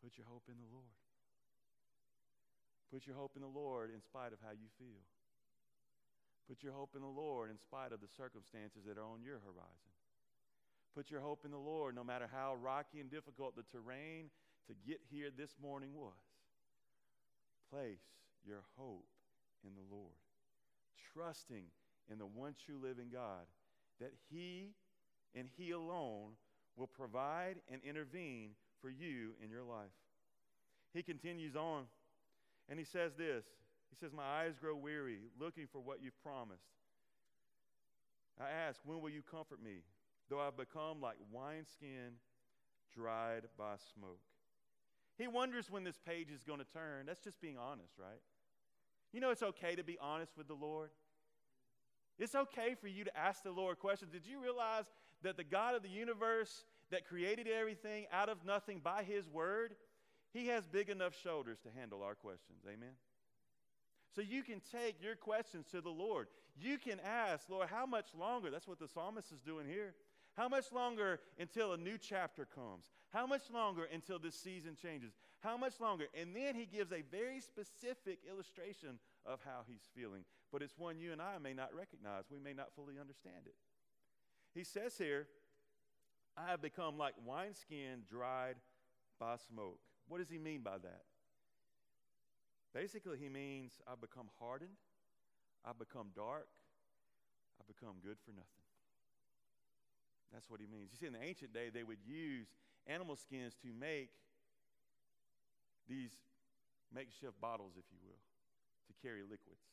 put 0.00 0.16
your 0.16 0.24
hope 0.24 0.48
in 0.48 0.56
the 0.56 0.70
Lord. 0.72 0.96
Put 2.88 3.04
your 3.04 3.16
hope 3.16 3.36
in 3.36 3.42
the 3.44 3.50
Lord 3.50 3.92
in 3.92 4.00
spite 4.00 4.32
of 4.32 4.40
how 4.40 4.52
you 4.56 4.68
feel. 4.80 5.04
Put 6.48 6.62
your 6.62 6.72
hope 6.72 6.92
in 6.94 7.00
the 7.00 7.08
Lord 7.08 7.50
in 7.50 7.56
spite 7.56 7.92
of 7.92 8.00
the 8.00 8.12
circumstances 8.16 8.84
that 8.86 9.00
are 9.00 9.08
on 9.08 9.24
your 9.24 9.40
horizon. 9.40 9.92
Put 10.94 11.10
your 11.10 11.20
hope 11.20 11.44
in 11.44 11.50
the 11.50 11.58
Lord 11.58 11.96
no 11.96 12.04
matter 12.04 12.28
how 12.30 12.54
rocky 12.60 13.00
and 13.00 13.10
difficult 13.10 13.56
the 13.56 13.64
terrain 13.72 14.30
to 14.68 14.74
get 14.86 15.00
here 15.10 15.30
this 15.34 15.56
morning 15.60 15.90
was. 15.92 16.12
Place 17.72 18.04
your 18.46 18.62
hope 18.76 19.08
in 19.64 19.72
the 19.74 19.82
Lord, 19.90 20.20
trusting 21.12 21.64
in 22.10 22.18
the 22.18 22.26
one 22.26 22.54
true 22.64 22.78
living 22.82 23.08
God 23.12 23.46
that 24.00 24.12
He 24.30 24.70
and 25.34 25.48
He 25.56 25.70
alone 25.70 26.32
will 26.76 26.86
provide 26.86 27.56
and 27.70 27.80
intervene 27.82 28.50
for 28.80 28.90
you 28.90 29.30
in 29.42 29.50
your 29.50 29.62
life. 29.62 29.94
He 30.92 31.02
continues 31.02 31.56
on 31.56 31.84
and 32.68 32.78
he 32.78 32.84
says 32.84 33.12
this 33.16 33.44
He 33.90 33.96
says, 33.96 34.12
My 34.12 34.22
eyes 34.22 34.54
grow 34.60 34.76
weary 34.76 35.20
looking 35.38 35.66
for 35.70 35.80
what 35.80 36.02
you've 36.02 36.20
promised. 36.22 36.64
I 38.40 38.50
ask, 38.50 38.80
When 38.84 39.00
will 39.00 39.10
you 39.10 39.22
comfort 39.22 39.62
me? 39.62 39.82
Though 40.30 40.40
I've 40.40 40.56
become 40.56 41.00
like 41.00 41.16
wineskin 41.32 42.18
dried 42.94 43.42
by 43.58 43.74
smoke. 43.94 44.20
He 45.18 45.28
wonders 45.28 45.70
when 45.70 45.84
this 45.84 45.98
page 45.98 46.30
is 46.30 46.42
going 46.42 46.58
to 46.58 46.64
turn. 46.64 47.06
That's 47.06 47.20
just 47.20 47.40
being 47.40 47.58
honest, 47.58 47.92
right? 47.98 48.20
You 49.14 49.20
know, 49.20 49.30
it's 49.30 49.44
okay 49.44 49.76
to 49.76 49.84
be 49.84 49.96
honest 50.00 50.36
with 50.36 50.48
the 50.48 50.54
Lord. 50.54 50.90
It's 52.18 52.34
okay 52.34 52.74
for 52.74 52.88
you 52.88 53.04
to 53.04 53.16
ask 53.16 53.44
the 53.44 53.52
Lord 53.52 53.78
questions. 53.78 54.10
Did 54.10 54.26
you 54.26 54.42
realize 54.42 54.86
that 55.22 55.36
the 55.36 55.44
God 55.44 55.76
of 55.76 55.84
the 55.84 55.88
universe 55.88 56.64
that 56.90 57.06
created 57.06 57.46
everything 57.46 58.06
out 58.12 58.28
of 58.28 58.44
nothing 58.44 58.80
by 58.82 59.04
His 59.04 59.28
word, 59.28 59.76
He 60.32 60.48
has 60.48 60.66
big 60.66 60.90
enough 60.90 61.14
shoulders 61.22 61.58
to 61.60 61.68
handle 61.78 62.02
our 62.02 62.16
questions? 62.16 62.58
Amen? 62.66 62.94
So 64.16 64.20
you 64.20 64.42
can 64.42 64.60
take 64.72 65.00
your 65.00 65.14
questions 65.14 65.66
to 65.70 65.80
the 65.80 65.90
Lord. 65.90 66.26
You 66.60 66.76
can 66.76 66.98
ask, 67.04 67.48
Lord, 67.48 67.68
how 67.68 67.86
much 67.86 68.08
longer? 68.18 68.50
That's 68.50 68.66
what 68.66 68.80
the 68.80 68.88
psalmist 68.88 69.30
is 69.30 69.40
doing 69.40 69.66
here. 69.68 69.94
How 70.36 70.48
much 70.48 70.72
longer 70.72 71.20
until 71.38 71.72
a 71.72 71.76
new 71.76 71.98
chapter 71.98 72.48
comes? 72.52 72.86
How 73.12 73.28
much 73.28 73.42
longer 73.52 73.88
until 73.92 74.18
this 74.18 74.34
season 74.34 74.76
changes? 74.80 75.12
How 75.44 75.58
much 75.58 75.78
longer? 75.78 76.06
And 76.18 76.34
then 76.34 76.54
he 76.54 76.64
gives 76.64 76.90
a 76.90 77.02
very 77.12 77.38
specific 77.38 78.20
illustration 78.28 78.98
of 79.26 79.40
how 79.44 79.60
he's 79.68 79.86
feeling. 79.94 80.24
But 80.50 80.62
it's 80.62 80.78
one 80.78 80.98
you 80.98 81.12
and 81.12 81.20
I 81.20 81.36
may 81.36 81.52
not 81.52 81.68
recognize. 81.76 82.24
We 82.32 82.38
may 82.38 82.54
not 82.54 82.72
fully 82.74 82.94
understand 82.98 83.44
it. 83.44 83.54
He 84.54 84.64
says 84.64 84.96
here, 84.96 85.26
I 86.34 86.48
have 86.48 86.62
become 86.62 86.96
like 86.96 87.12
wineskin 87.26 88.04
dried 88.08 88.56
by 89.20 89.36
smoke. 89.36 89.80
What 90.08 90.18
does 90.18 90.30
he 90.30 90.38
mean 90.38 90.62
by 90.62 90.78
that? 90.78 91.02
Basically, 92.72 93.18
he 93.18 93.28
means 93.28 93.74
I've 93.86 94.00
become 94.00 94.30
hardened, 94.40 94.80
I've 95.64 95.78
become 95.78 96.08
dark, 96.16 96.48
I've 97.60 97.66
become 97.68 97.96
good 98.02 98.16
for 98.24 98.32
nothing. 98.32 98.64
That's 100.32 100.48
what 100.48 100.58
he 100.58 100.66
means. 100.66 100.90
You 100.92 100.98
see, 100.98 101.06
in 101.06 101.12
the 101.12 101.22
ancient 101.22 101.52
day, 101.52 101.68
they 101.72 101.84
would 101.84 102.02
use 102.04 102.48
animal 102.86 103.14
skins 103.14 103.54
to 103.62 103.68
make 103.78 104.10
these 105.88 106.12
makeshift 106.94 107.40
bottles, 107.40 107.72
if 107.76 107.84
you 107.90 107.98
will, 108.02 108.20
to 108.88 108.92
carry 109.02 109.22
liquids. 109.22 109.64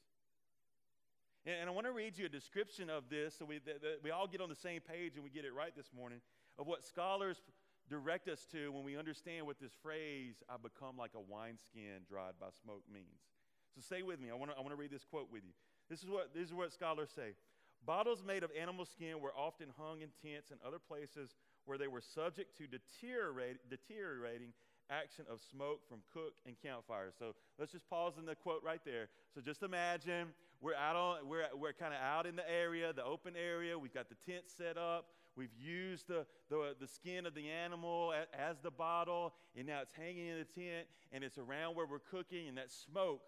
And, 1.46 1.56
and 1.62 1.70
I 1.70 1.74
want 1.74 1.88
to 1.88 1.94
read 1.94 2.18
you 2.18 2.26
a 2.26 2.30
description 2.30 2.90
of 2.90 3.10
this 3.10 3.38
so 3.38 3.46
we, 3.46 3.60
we 4.04 4.12
all 4.12 4.28
get 4.28 4.42
on 4.42 4.50
the 4.50 4.56
same 4.56 4.82
page 4.82 5.16
and 5.16 5.24
we 5.24 5.30
get 5.30 5.46
it 5.46 5.54
right 5.54 5.76
this 5.76 5.90
morning 5.96 6.22
of 6.60 6.68
what 6.68 6.84
scholars 6.84 7.42
direct 7.90 8.28
us 8.28 8.46
to 8.52 8.72
when 8.72 8.84
we 8.84 8.98
understand 8.98 9.46
what 9.46 9.60
this 9.60 9.74
phrase, 9.82 10.44
I 10.50 10.56
become 10.62 10.98
like 10.98 11.12
a 11.16 11.20
wineskin 11.20 12.08
dried 12.08 12.34
by 12.40 12.48
smoke, 12.64 12.84
means. 12.92 13.28
So 13.76 13.82
stay 13.82 14.02
with 14.02 14.20
me. 14.20 14.30
I 14.32 14.36
want 14.36 14.52
to 14.52 14.58
I 14.58 14.62
wanna 14.62 14.76
read 14.76 14.92
this 14.92 15.04
quote 15.04 15.28
with 15.32 15.44
you. 15.44 15.54
This 15.90 16.04
is, 16.04 16.10
what, 16.10 16.34
this 16.34 16.48
is 16.48 16.54
what 16.54 16.72
scholars 16.72 17.10
say. 17.14 17.36
Bottles 17.86 18.24
made 18.26 18.44
of 18.44 18.52
animal 18.60 18.86
skin 18.86 19.20
were 19.20 19.34
often 19.36 19.68
hung 19.78 20.02
in 20.02 20.10
tents 20.22 20.52
and 20.52 20.60
other 20.66 20.78
places 20.80 21.36
where 21.66 21.78
they 21.78 21.88
were 21.88 22.02
subject 22.02 22.56
to 22.58 22.68
deteriorate, 22.68 23.58
deteriorating 23.70 24.54
action 24.92 25.26
of 25.32 25.40
smoke 25.42 25.80
from 25.88 26.00
cook 26.14 26.34
and 26.46 26.56
campfires. 26.62 27.14
So 27.18 27.34
let's 27.58 27.72
just 27.72 27.90
pause 27.90 28.14
in 28.20 28.26
the 28.26 28.36
quote 28.36 28.62
right 28.64 28.82
there. 28.86 29.08
So 29.34 29.42
just 29.42 29.64
imagine 29.64 30.28
we're 30.62 30.76
out 30.76 30.96
on 30.96 31.28
we're 31.28 31.46
we're 31.56 31.74
kind 31.74 31.94
of 31.94 32.00
out 32.02 32.26
in 32.26 32.36
the 32.36 32.50
area, 32.50 32.94
the 32.94 33.06
open 33.06 33.34
area. 33.36 33.80
We've 33.80 33.94
got 33.94 34.10
the 34.10 34.32
tent 34.32 34.44
set 34.56 34.78
up. 34.78 35.06
We've 35.38 35.54
used 35.58 36.10
the, 36.10 36.26
the, 36.50 36.76
the 36.80 36.88
skin 36.88 37.26
of 37.26 37.34
the 37.34 37.50
animal 37.50 38.14
as, 38.14 38.28
as 38.38 38.58
the 38.62 38.70
bottle, 38.70 39.34
and 39.56 39.66
now 39.66 39.80
it's 39.82 39.94
hanging 39.94 40.28
in 40.28 40.38
the 40.38 40.62
tent, 40.62 40.88
and 41.14 41.24
it's 41.24 41.38
around 41.38 41.76
where 41.76 41.86
we're 41.86 42.00
cooking, 42.00 42.50
and 42.50 42.58
that 42.58 42.70
smoke 42.70 43.22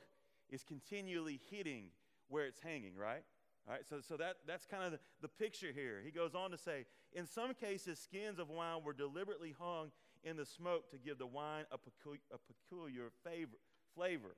is 0.50 0.65
continually 0.65 1.39
hitting 1.50 1.86
where 2.27 2.46
it's 2.46 2.60
hanging, 2.60 2.98
right? 2.98 3.24
All 3.65 3.74
right, 3.74 3.84
so, 3.89 4.01
so 4.01 4.17
that, 4.17 4.36
that's 4.46 4.65
kind 4.65 4.84
of 4.84 4.91
the, 4.91 5.00
the 5.22 5.29
picture 5.29 5.72
here. 5.74 6.01
He 6.03 6.12
goes 6.12 6.36
on 6.36 6.51
to 6.51 6.58
say, 6.58 6.86
in 7.13 7.25
some 7.25 7.53
cases, 7.53 8.00
skins 8.00 8.38
of 8.38 8.50
wine 8.50 8.82
were 8.84 8.91
deliberately 8.91 9.55
hung 9.58 9.91
in 10.23 10.37
the 10.37 10.45
smoke 10.45 10.89
to 10.91 10.97
give 10.97 11.17
the 11.17 11.27
wine 11.27 11.65
a, 11.71 11.75
a 11.75 12.37
peculiar 12.37 13.11
favor, 13.23 13.57
flavor. 13.95 14.35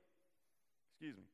Excuse 0.92 1.16
me. 1.16 1.24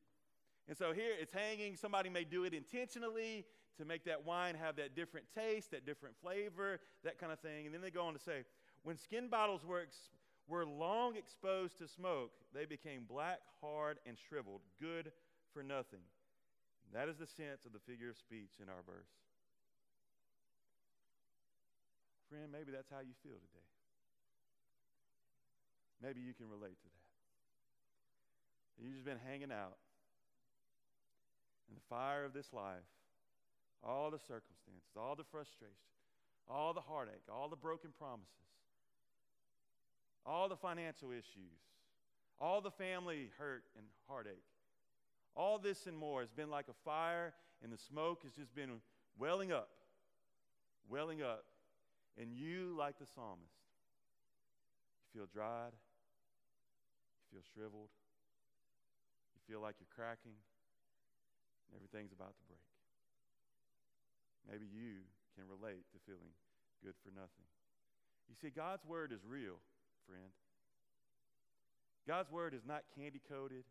And 0.68 0.76
so 0.76 0.92
here 0.92 1.12
it's 1.20 1.32
hanging. 1.32 1.76
Somebody 1.76 2.08
may 2.08 2.24
do 2.24 2.44
it 2.44 2.54
intentionally 2.54 3.44
to 3.78 3.84
make 3.84 4.04
that 4.04 4.24
wine 4.24 4.54
have 4.54 4.76
that 4.76 4.94
different 4.94 5.26
taste, 5.34 5.70
that 5.70 5.86
different 5.86 6.14
flavor, 6.20 6.80
that 7.04 7.18
kind 7.18 7.32
of 7.32 7.40
thing. 7.40 7.66
And 7.66 7.74
then 7.74 7.80
they 7.80 7.90
go 7.90 8.04
on 8.04 8.12
to 8.12 8.18
say, 8.18 8.44
when 8.82 8.96
skin 8.96 9.28
bottles 9.28 9.64
were, 9.64 9.80
ex- 9.80 10.10
were 10.46 10.66
long 10.66 11.16
exposed 11.16 11.78
to 11.78 11.88
smoke, 11.88 12.32
they 12.54 12.64
became 12.64 13.04
black, 13.08 13.40
hard, 13.60 13.98
and 14.06 14.16
shriveled, 14.28 14.60
good 14.80 15.12
for 15.52 15.62
nothing. 15.62 16.00
That 16.92 17.08
is 17.08 17.16
the 17.16 17.26
sense 17.26 17.64
of 17.64 17.72
the 17.72 17.80
figure 17.80 18.10
of 18.10 18.18
speech 18.18 18.60
in 18.62 18.68
our 18.68 18.82
verse. 18.84 19.08
Friend, 22.28 22.52
maybe 22.52 22.72
that's 22.72 22.90
how 22.90 23.00
you 23.00 23.14
feel 23.22 23.36
today. 23.36 23.71
Maybe 26.02 26.20
you 26.20 26.34
can 26.34 26.48
relate 26.48 26.80
to 26.82 26.88
that. 26.90 27.08
You've 28.82 28.94
just 28.94 29.04
been 29.04 29.20
hanging 29.24 29.52
out 29.52 29.78
in 31.68 31.74
the 31.74 31.80
fire 31.88 32.24
of 32.24 32.32
this 32.32 32.52
life, 32.52 32.88
all 33.84 34.10
the 34.10 34.18
circumstances, 34.18 34.96
all 34.96 35.14
the 35.14 35.24
frustration, 35.30 35.76
all 36.48 36.74
the 36.74 36.80
heartache, 36.80 37.22
all 37.32 37.48
the 37.48 37.56
broken 37.56 37.90
promises, 37.96 38.26
all 40.26 40.48
the 40.48 40.56
financial 40.56 41.12
issues, 41.12 41.60
all 42.40 42.60
the 42.60 42.70
family 42.70 43.30
hurt 43.38 43.62
and 43.76 43.86
heartache. 44.08 44.42
All 45.34 45.58
this 45.58 45.86
and 45.86 45.96
more 45.96 46.20
has 46.20 46.30
been 46.30 46.50
like 46.50 46.66
a 46.68 46.74
fire, 46.84 47.32
and 47.62 47.72
the 47.72 47.78
smoke 47.78 48.22
has 48.24 48.32
just 48.32 48.54
been 48.54 48.70
welling 49.18 49.52
up, 49.52 49.68
welling 50.88 51.22
up. 51.22 51.44
And 52.20 52.34
you, 52.34 52.74
like 52.76 52.98
the 52.98 53.06
psalmist, 53.06 53.54
you 55.14 55.20
feel 55.20 55.28
dried, 55.32 55.72
feel 57.32 57.40
shriveled, 57.56 57.88
you 59.32 59.40
feel 59.48 59.64
like 59.64 59.80
you're 59.80 59.88
cracking, 59.88 60.36
and 60.36 61.72
everything's 61.72 62.12
about 62.12 62.36
to 62.36 62.44
break. 62.44 62.68
Maybe 64.44 64.68
you 64.68 65.08
can 65.32 65.48
relate 65.48 65.88
to 65.96 65.98
feeling 66.04 66.36
good 66.84 66.94
for 67.00 67.08
nothing. 67.08 67.48
You 68.28 68.36
see, 68.36 68.52
God's 68.52 68.84
word 68.84 69.12
is 69.16 69.24
real, 69.24 69.56
friend. 70.04 70.28
God's 72.06 72.30
word 72.30 72.52
is 72.52 72.66
not 72.66 72.84
candy 72.94 73.20
coated. 73.24 73.64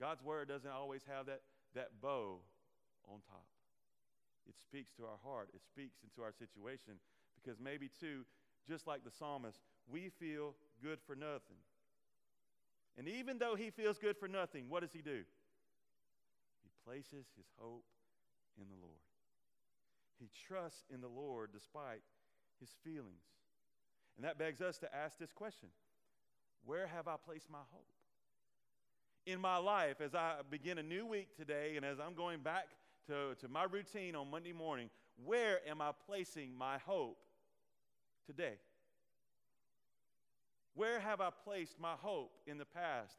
God's 0.00 0.22
word 0.22 0.48
doesn't 0.48 0.70
always 0.70 1.02
have 1.08 1.26
that, 1.26 1.40
that 1.74 2.00
bow 2.02 2.44
on 3.08 3.20
top. 3.24 3.46
It 4.48 4.56
speaks 4.60 4.92
to 4.96 5.04
our 5.04 5.18
heart, 5.24 5.48
it 5.54 5.62
speaks 5.64 5.98
into 6.02 6.22
our 6.22 6.32
situation 6.32 7.00
because 7.36 7.60
maybe, 7.60 7.88
too, 7.88 8.24
just 8.68 8.86
like 8.86 9.04
the 9.04 9.10
psalmist, 9.10 9.60
we 9.88 10.10
feel 10.18 10.54
good 10.82 10.98
for 11.06 11.14
nothing. 11.14 11.60
And 12.98 13.08
even 13.08 13.38
though 13.38 13.54
he 13.54 13.70
feels 13.70 13.98
good 13.98 14.16
for 14.16 14.28
nothing, 14.28 14.66
what 14.68 14.82
does 14.82 14.92
he 14.92 15.00
do? 15.00 15.22
He 16.62 16.70
places 16.84 17.26
his 17.36 17.46
hope 17.58 17.84
in 18.60 18.66
the 18.68 18.74
Lord. 18.82 18.98
He 20.18 20.28
trusts 20.48 20.84
in 20.92 21.00
the 21.00 21.08
Lord 21.08 21.50
despite 21.52 22.02
his 22.58 22.70
feelings. 22.82 23.22
And 24.16 24.24
that 24.24 24.36
begs 24.36 24.60
us 24.60 24.78
to 24.78 24.94
ask 24.94 25.16
this 25.16 25.32
question 25.32 25.68
Where 26.64 26.88
have 26.88 27.06
I 27.06 27.14
placed 27.24 27.48
my 27.48 27.62
hope? 27.70 27.86
in 29.28 29.40
my 29.40 29.58
life 29.58 30.00
as 30.00 30.14
I 30.14 30.36
begin 30.48 30.78
a 30.78 30.82
new 30.82 31.04
week 31.04 31.36
today 31.36 31.74
and 31.76 31.84
as 31.84 31.98
I'm 32.00 32.14
going 32.14 32.40
back 32.40 32.68
to, 33.08 33.34
to 33.40 33.48
my 33.48 33.64
routine 33.64 34.16
on 34.16 34.30
Monday 34.30 34.54
morning, 34.54 34.88
where 35.22 35.60
am 35.68 35.82
I 35.82 35.90
placing 36.06 36.56
my 36.56 36.78
hope 36.78 37.18
today? 38.26 38.54
Where 40.78 41.00
have 41.00 41.20
I 41.20 41.30
placed 41.42 41.80
my 41.80 41.94
hope 42.00 42.30
in 42.46 42.56
the 42.56 42.64
past? 42.64 43.18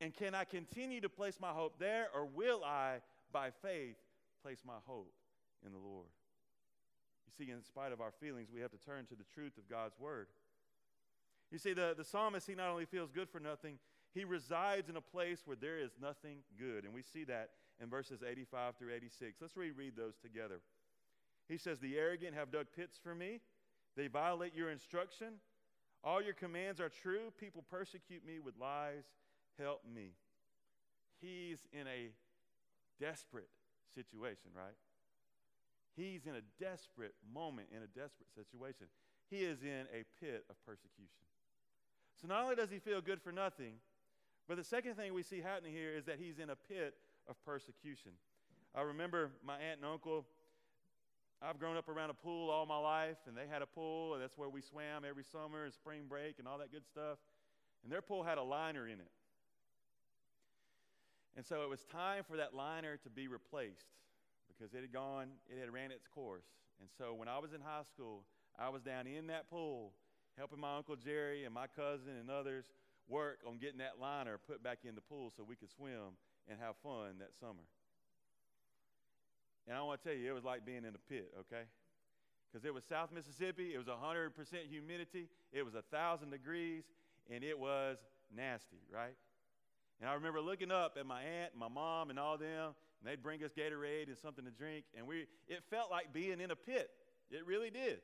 And 0.00 0.14
can 0.14 0.32
I 0.32 0.44
continue 0.44 1.00
to 1.00 1.08
place 1.08 1.38
my 1.40 1.48
hope 1.48 1.80
there, 1.80 2.06
or 2.14 2.24
will 2.24 2.62
I, 2.62 2.98
by 3.32 3.50
faith, 3.50 3.96
place 4.44 4.60
my 4.64 4.78
hope 4.86 5.12
in 5.66 5.72
the 5.72 5.78
Lord? 5.78 6.06
You 7.26 7.32
see, 7.36 7.50
in 7.50 7.64
spite 7.64 7.90
of 7.90 8.00
our 8.00 8.12
feelings, 8.12 8.50
we 8.54 8.60
have 8.60 8.70
to 8.70 8.78
turn 8.78 9.06
to 9.06 9.16
the 9.16 9.24
truth 9.34 9.58
of 9.58 9.68
God's 9.68 9.98
word. 9.98 10.28
You 11.50 11.58
see, 11.58 11.72
the, 11.72 11.96
the 11.98 12.04
psalmist, 12.04 12.46
he 12.46 12.54
not 12.54 12.68
only 12.68 12.84
feels 12.84 13.10
good 13.10 13.28
for 13.28 13.40
nothing, 13.40 13.80
he 14.14 14.24
resides 14.24 14.88
in 14.88 14.96
a 14.96 15.00
place 15.00 15.42
where 15.44 15.56
there 15.56 15.80
is 15.80 15.90
nothing 16.00 16.44
good. 16.56 16.84
And 16.84 16.94
we 16.94 17.02
see 17.02 17.24
that 17.24 17.50
in 17.82 17.90
verses 17.90 18.22
85 18.22 18.76
through 18.76 18.94
86. 18.94 19.40
Let's 19.40 19.56
reread 19.56 19.96
those 19.96 20.14
together. 20.22 20.60
He 21.48 21.58
says, 21.58 21.80
The 21.80 21.98
arrogant 21.98 22.36
have 22.36 22.52
dug 22.52 22.66
pits 22.76 23.00
for 23.02 23.16
me, 23.16 23.40
they 23.96 24.06
violate 24.06 24.54
your 24.54 24.70
instruction. 24.70 25.40
All 26.04 26.22
your 26.22 26.34
commands 26.34 26.80
are 26.80 26.90
true. 26.90 27.32
People 27.40 27.64
persecute 27.70 28.24
me 28.26 28.38
with 28.38 28.54
lies. 28.60 29.04
Help 29.58 29.82
me. 29.92 30.10
He's 31.20 31.58
in 31.72 31.86
a 31.86 32.10
desperate 33.00 33.48
situation, 33.94 34.50
right? 34.54 34.76
He's 35.96 36.26
in 36.26 36.34
a 36.34 36.42
desperate 36.60 37.14
moment, 37.32 37.68
in 37.70 37.82
a 37.82 37.86
desperate 37.86 38.28
situation. 38.34 38.86
he 39.30 39.38
is 39.38 39.62
in 39.62 39.86
a 39.90 40.04
pit 40.20 40.44
of 40.50 40.56
persecution. 40.66 41.24
So 42.20 42.28
not 42.28 42.42
only 42.44 42.56
does 42.56 42.70
he 42.70 42.78
feel 42.78 43.00
good 43.00 43.22
for 43.22 43.32
nothing, 43.32 43.74
but 44.46 44.56
the 44.56 44.64
second 44.64 44.96
thing 44.96 45.14
we 45.14 45.22
see 45.22 45.40
happening 45.40 45.72
here 45.72 45.96
is 45.96 46.04
that 46.04 46.18
he's 46.18 46.38
in 46.38 46.50
a 46.50 46.56
pit 46.56 46.94
of 47.26 47.42
persecution. 47.44 48.12
I 48.74 48.82
remember 48.82 49.30
my 49.44 49.54
aunt 49.54 49.80
and 49.80 49.90
uncle. 49.90 50.26
I've 51.44 51.58
grown 51.58 51.76
up 51.76 51.90
around 51.90 52.08
a 52.08 52.14
pool 52.14 52.48
all 52.48 52.64
my 52.64 52.78
life, 52.78 53.18
and 53.26 53.36
they 53.36 53.46
had 53.50 53.60
a 53.60 53.66
pool, 53.66 54.14
and 54.14 54.22
that's 54.22 54.38
where 54.38 54.48
we 54.48 54.62
swam 54.62 55.04
every 55.06 55.24
summer 55.24 55.64
and 55.64 55.74
spring 55.74 56.04
break 56.08 56.38
and 56.38 56.48
all 56.48 56.56
that 56.58 56.72
good 56.72 56.86
stuff. 56.86 57.18
And 57.82 57.92
their 57.92 58.00
pool 58.00 58.22
had 58.22 58.38
a 58.38 58.42
liner 58.42 58.86
in 58.88 58.98
it. 58.98 59.12
And 61.36 61.44
so 61.44 61.62
it 61.62 61.68
was 61.68 61.84
time 61.84 62.22
for 62.26 62.38
that 62.38 62.54
liner 62.54 62.96
to 62.96 63.10
be 63.10 63.28
replaced 63.28 63.92
because 64.48 64.72
it 64.72 64.80
had 64.80 64.92
gone, 64.92 65.28
it 65.50 65.60
had 65.60 65.70
ran 65.70 65.90
its 65.90 66.06
course. 66.06 66.46
And 66.80 66.88
so 66.96 67.12
when 67.12 67.28
I 67.28 67.38
was 67.38 67.52
in 67.52 67.60
high 67.60 67.82
school, 67.92 68.24
I 68.58 68.70
was 68.70 68.82
down 68.82 69.06
in 69.06 69.26
that 69.26 69.50
pool 69.50 69.92
helping 70.38 70.60
my 70.60 70.76
Uncle 70.76 70.96
Jerry 70.96 71.44
and 71.44 71.52
my 71.52 71.66
cousin 71.66 72.16
and 72.18 72.30
others 72.30 72.64
work 73.06 73.40
on 73.46 73.58
getting 73.58 73.78
that 73.78 74.00
liner 74.00 74.38
put 74.38 74.62
back 74.62 74.78
in 74.84 74.94
the 74.94 75.00
pool 75.00 75.30
so 75.36 75.44
we 75.44 75.56
could 75.56 75.70
swim 75.70 76.16
and 76.48 76.58
have 76.58 76.76
fun 76.82 77.18
that 77.18 77.34
summer. 77.38 77.64
And 79.66 79.76
I 79.76 79.82
want 79.82 80.02
to 80.02 80.08
tell 80.08 80.16
you, 80.16 80.28
it 80.30 80.34
was 80.34 80.44
like 80.44 80.66
being 80.66 80.84
in 80.84 80.94
a 80.94 81.02
pit, 81.08 81.32
okay? 81.40 81.64
Because 82.50 82.64
it 82.64 82.74
was 82.74 82.84
South 82.84 83.10
Mississippi, 83.12 83.74
it 83.74 83.78
was 83.78 83.86
100% 83.86 84.30
humidity, 84.68 85.28
it 85.52 85.64
was 85.64 85.74
1,000 85.74 86.30
degrees, 86.30 86.84
and 87.30 87.42
it 87.42 87.58
was 87.58 87.96
nasty, 88.34 88.80
right? 88.92 89.16
And 90.00 90.10
I 90.10 90.14
remember 90.14 90.40
looking 90.40 90.70
up 90.70 90.96
at 90.98 91.06
my 91.06 91.22
aunt 91.22 91.52
my 91.56 91.68
mom 91.68 92.10
and 92.10 92.18
all 92.18 92.36
them, 92.36 92.74
and 93.00 93.04
they'd 93.10 93.22
bring 93.22 93.42
us 93.42 93.52
Gatorade 93.56 94.08
and 94.08 94.18
something 94.18 94.44
to 94.44 94.50
drink, 94.50 94.84
and 94.96 95.06
we 95.06 95.26
it 95.48 95.62
felt 95.70 95.90
like 95.90 96.12
being 96.12 96.40
in 96.40 96.50
a 96.50 96.56
pit. 96.56 96.90
It 97.30 97.46
really 97.46 97.70
did. 97.70 98.00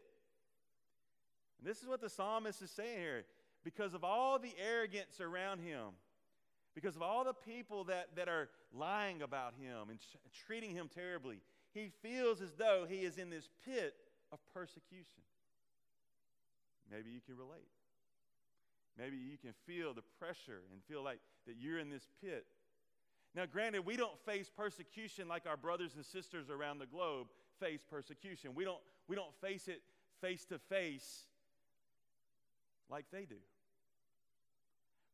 And 1.59 1.69
this 1.69 1.83
is 1.83 1.88
what 1.88 2.00
the 2.00 2.09
psalmist 2.09 2.62
is 2.62 2.71
saying 2.71 2.99
here. 2.99 3.25
Because 3.62 3.93
of 3.93 4.05
all 4.05 4.38
the 4.38 4.55
arrogance 4.59 5.21
around 5.21 5.61
him, 5.61 5.88
because 6.75 6.97
of 6.97 7.02
all 7.02 7.25
the 7.25 7.35
people 7.35 7.85
that, 7.85 8.09
that 8.17 8.29
are 8.29 8.49
lying 8.73 9.21
about 9.21 9.52
him 9.61 9.90
and 9.90 9.99
treating 10.47 10.71
him 10.71 10.88
terribly, 10.93 11.40
he 11.75 11.91
feels 12.03 12.41
as 12.41 12.53
though 12.55 12.87
he 12.89 12.99
is 12.99 13.19
in 13.19 13.31
this 13.31 13.49
pit 13.65 13.95
of 14.33 14.39
persecution. 14.53 15.23
Maybe 16.91 17.11
you 17.11 17.21
can 17.25 17.37
relate. 17.37 17.69
Maybe 18.99 19.17
you 19.17 19.39
can 19.39 19.53
feel 19.67 19.95
the 19.95 20.03
pressure 20.19 20.62
and 20.73 20.83
feel 20.89 21.03
like 21.03 21.21
that 21.47 21.57
you're 21.59 21.79
in 21.79 21.91
this 21.91 22.07
pit. 22.21 22.47
Now, 23.35 23.47
granted, 23.47 23.87
we 23.87 23.97
don't 23.97 24.19
face 24.27 24.50
persecution 24.55 25.29
like 25.29 25.47
our 25.47 25.57
brothers 25.57 25.93
and 25.95 26.05
sisters 26.05 26.50
around 26.50 26.79
the 26.79 26.87
globe 26.87 27.29
face 27.61 27.85
persecution. 27.89 28.50
We 28.55 28.65
don't, 28.65 28.81
we 29.07 29.15
don't 29.15 29.35
face 29.41 29.69
it 29.69 29.83
face 30.21 30.45
to 30.47 30.59
face 30.59 31.27
like 32.91 33.07
they 33.12 33.25
do. 33.25 33.37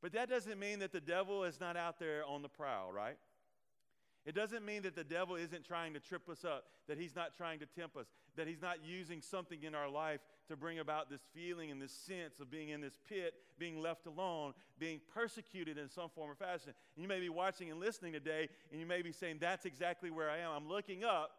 But 0.02 0.12
that 0.12 0.28
doesn't 0.28 0.58
mean 0.58 0.80
that 0.80 0.92
the 0.92 1.00
devil 1.00 1.44
is 1.44 1.60
not 1.60 1.76
out 1.76 1.98
there 1.98 2.25
on 2.26 2.42
the 2.42 2.48
prowl, 2.48 2.92
right? 2.92 3.16
It 4.26 4.35
doesn't 4.35 4.64
mean 4.64 4.83
that 4.83 4.97
the 4.97 5.04
devil 5.04 5.37
isn't 5.37 5.64
trying 5.64 5.95
to 5.95 6.00
trip 6.00 6.28
us 6.28 6.45
up, 6.45 6.64
that 6.88 6.99
he's 6.99 7.14
not 7.14 7.37
trying 7.37 7.61
to 7.61 7.66
tempt 7.66 7.97
us, 7.97 8.06
that 8.35 8.49
he's 8.49 8.61
not 8.61 8.78
using 8.85 9.23
something 9.23 9.62
in 9.62 9.73
our 9.73 9.88
life 9.88 10.18
to 10.49 10.56
bring 10.56 10.80
about 10.80 11.09
this 11.09 11.21
feeling 11.33 11.71
and 11.71 11.80
this 11.80 11.92
sense 11.92 12.40
of 12.40 12.50
being 12.50 12.71
in 12.71 12.80
this 12.80 12.99
pit, 13.09 13.35
being 13.56 13.80
left 13.80 14.04
alone, 14.06 14.52
being 14.80 15.00
persecuted 15.14 15.78
in 15.78 15.88
some 15.88 16.11
form 16.11 16.28
or 16.28 16.35
fashion. 16.35 16.73
And 16.97 17.02
you 17.02 17.09
may 17.09 17.21
be 17.21 17.28
watching 17.28 17.71
and 17.71 17.78
listening 17.78 18.12
today, 18.12 18.49
and 18.73 18.80
you 18.80 18.87
may 18.87 19.00
be 19.00 19.12
saying, 19.12 19.38
That's 19.40 19.64
exactly 19.64 20.11
where 20.11 20.28
I 20.28 20.38
am. 20.38 20.50
I'm 20.56 20.68
looking 20.68 21.04
up, 21.04 21.30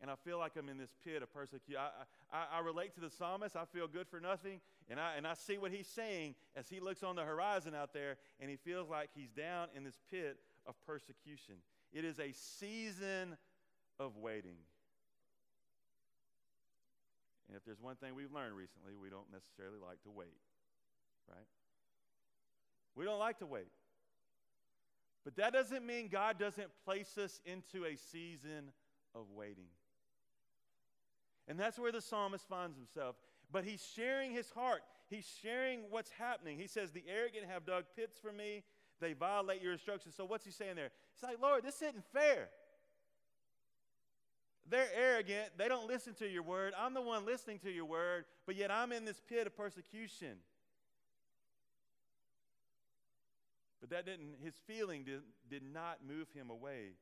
and 0.00 0.08
I 0.08 0.14
feel 0.14 0.38
like 0.38 0.52
I'm 0.56 0.68
in 0.68 0.78
this 0.78 0.94
pit 1.04 1.20
of 1.20 1.34
persecution. 1.34 1.80
I, 1.80 2.36
I, 2.36 2.58
I, 2.58 2.60
relate 2.60 2.94
to 2.94 3.00
the 3.00 3.10
psalmist. 3.10 3.56
I 3.56 3.64
feel 3.64 3.88
good 3.88 4.06
for 4.06 4.20
nothing. 4.20 4.60
And 4.88 5.00
I, 5.00 5.14
and 5.16 5.26
I 5.26 5.34
see 5.34 5.58
what 5.58 5.72
he's 5.72 5.88
saying 5.88 6.36
as 6.54 6.68
he 6.68 6.78
looks 6.78 7.02
on 7.02 7.16
the 7.16 7.22
horizon 7.22 7.74
out 7.74 7.92
there, 7.92 8.16
and 8.40 8.48
he 8.48 8.56
feels 8.56 8.88
like 8.88 9.10
he's 9.14 9.30
down 9.30 9.68
in 9.76 9.82
this 9.84 9.98
pit 10.10 10.38
of 10.66 10.74
persecution. 10.86 11.56
It 11.92 12.04
is 12.04 12.18
a 12.18 12.32
season 12.32 13.36
of 13.98 14.16
waiting. 14.16 14.56
And 17.48 17.56
if 17.56 17.64
there's 17.64 17.80
one 17.80 17.96
thing 17.96 18.14
we've 18.14 18.32
learned 18.32 18.56
recently, 18.56 18.94
we 19.00 19.10
don't 19.10 19.30
necessarily 19.30 19.78
like 19.78 20.02
to 20.04 20.10
wait, 20.10 20.38
right? 21.28 21.46
We 22.94 23.04
don't 23.04 23.18
like 23.18 23.38
to 23.40 23.46
wait. 23.46 23.68
But 25.24 25.36
that 25.36 25.52
doesn't 25.52 25.84
mean 25.86 26.08
God 26.08 26.38
doesn't 26.38 26.70
place 26.84 27.16
us 27.18 27.40
into 27.44 27.84
a 27.84 27.94
season 27.96 28.72
of 29.14 29.26
waiting. 29.34 29.68
And 31.46 31.58
that's 31.58 31.78
where 31.78 31.92
the 31.92 32.00
psalmist 32.00 32.48
finds 32.48 32.76
himself. 32.76 33.16
But 33.50 33.64
he's 33.64 33.86
sharing 33.94 34.32
his 34.32 34.50
heart. 34.50 34.82
He's 35.10 35.30
sharing 35.42 35.80
what's 35.90 36.10
happening. 36.10 36.58
He 36.58 36.66
says, 36.66 36.90
The 36.90 37.04
arrogant 37.06 37.44
have 37.46 37.66
dug 37.66 37.84
pits 37.94 38.16
for 38.18 38.32
me. 38.32 38.62
They 39.00 39.12
violate 39.12 39.60
your 39.60 39.72
instructions. 39.72 40.14
So 40.16 40.24
what's 40.24 40.44
he 40.44 40.50
saying 40.50 40.76
there? 40.76 40.90
He's 41.14 41.28
like, 41.28 41.40
Lord, 41.40 41.64
this 41.64 41.80
isn't 41.82 42.04
fair. 42.12 42.48
They're 44.68 44.88
arrogant. 44.96 45.50
They 45.58 45.68
don't 45.68 45.86
listen 45.86 46.14
to 46.14 46.26
your 46.26 46.42
word. 46.42 46.72
I'm 46.78 46.94
the 46.94 47.02
one 47.02 47.26
listening 47.26 47.58
to 47.60 47.70
your 47.70 47.84
word, 47.84 48.24
but 48.46 48.56
yet 48.56 48.70
I'm 48.70 48.92
in 48.92 49.04
this 49.04 49.20
pit 49.20 49.46
of 49.46 49.56
persecution. 49.56 50.38
But 53.80 53.90
that 53.90 54.06
didn't, 54.06 54.36
his 54.42 54.54
feeling 54.66 55.02
did, 55.02 55.22
did 55.50 55.62
not 55.62 55.98
move 56.06 56.28
him 56.32 56.50
away 56.50 56.92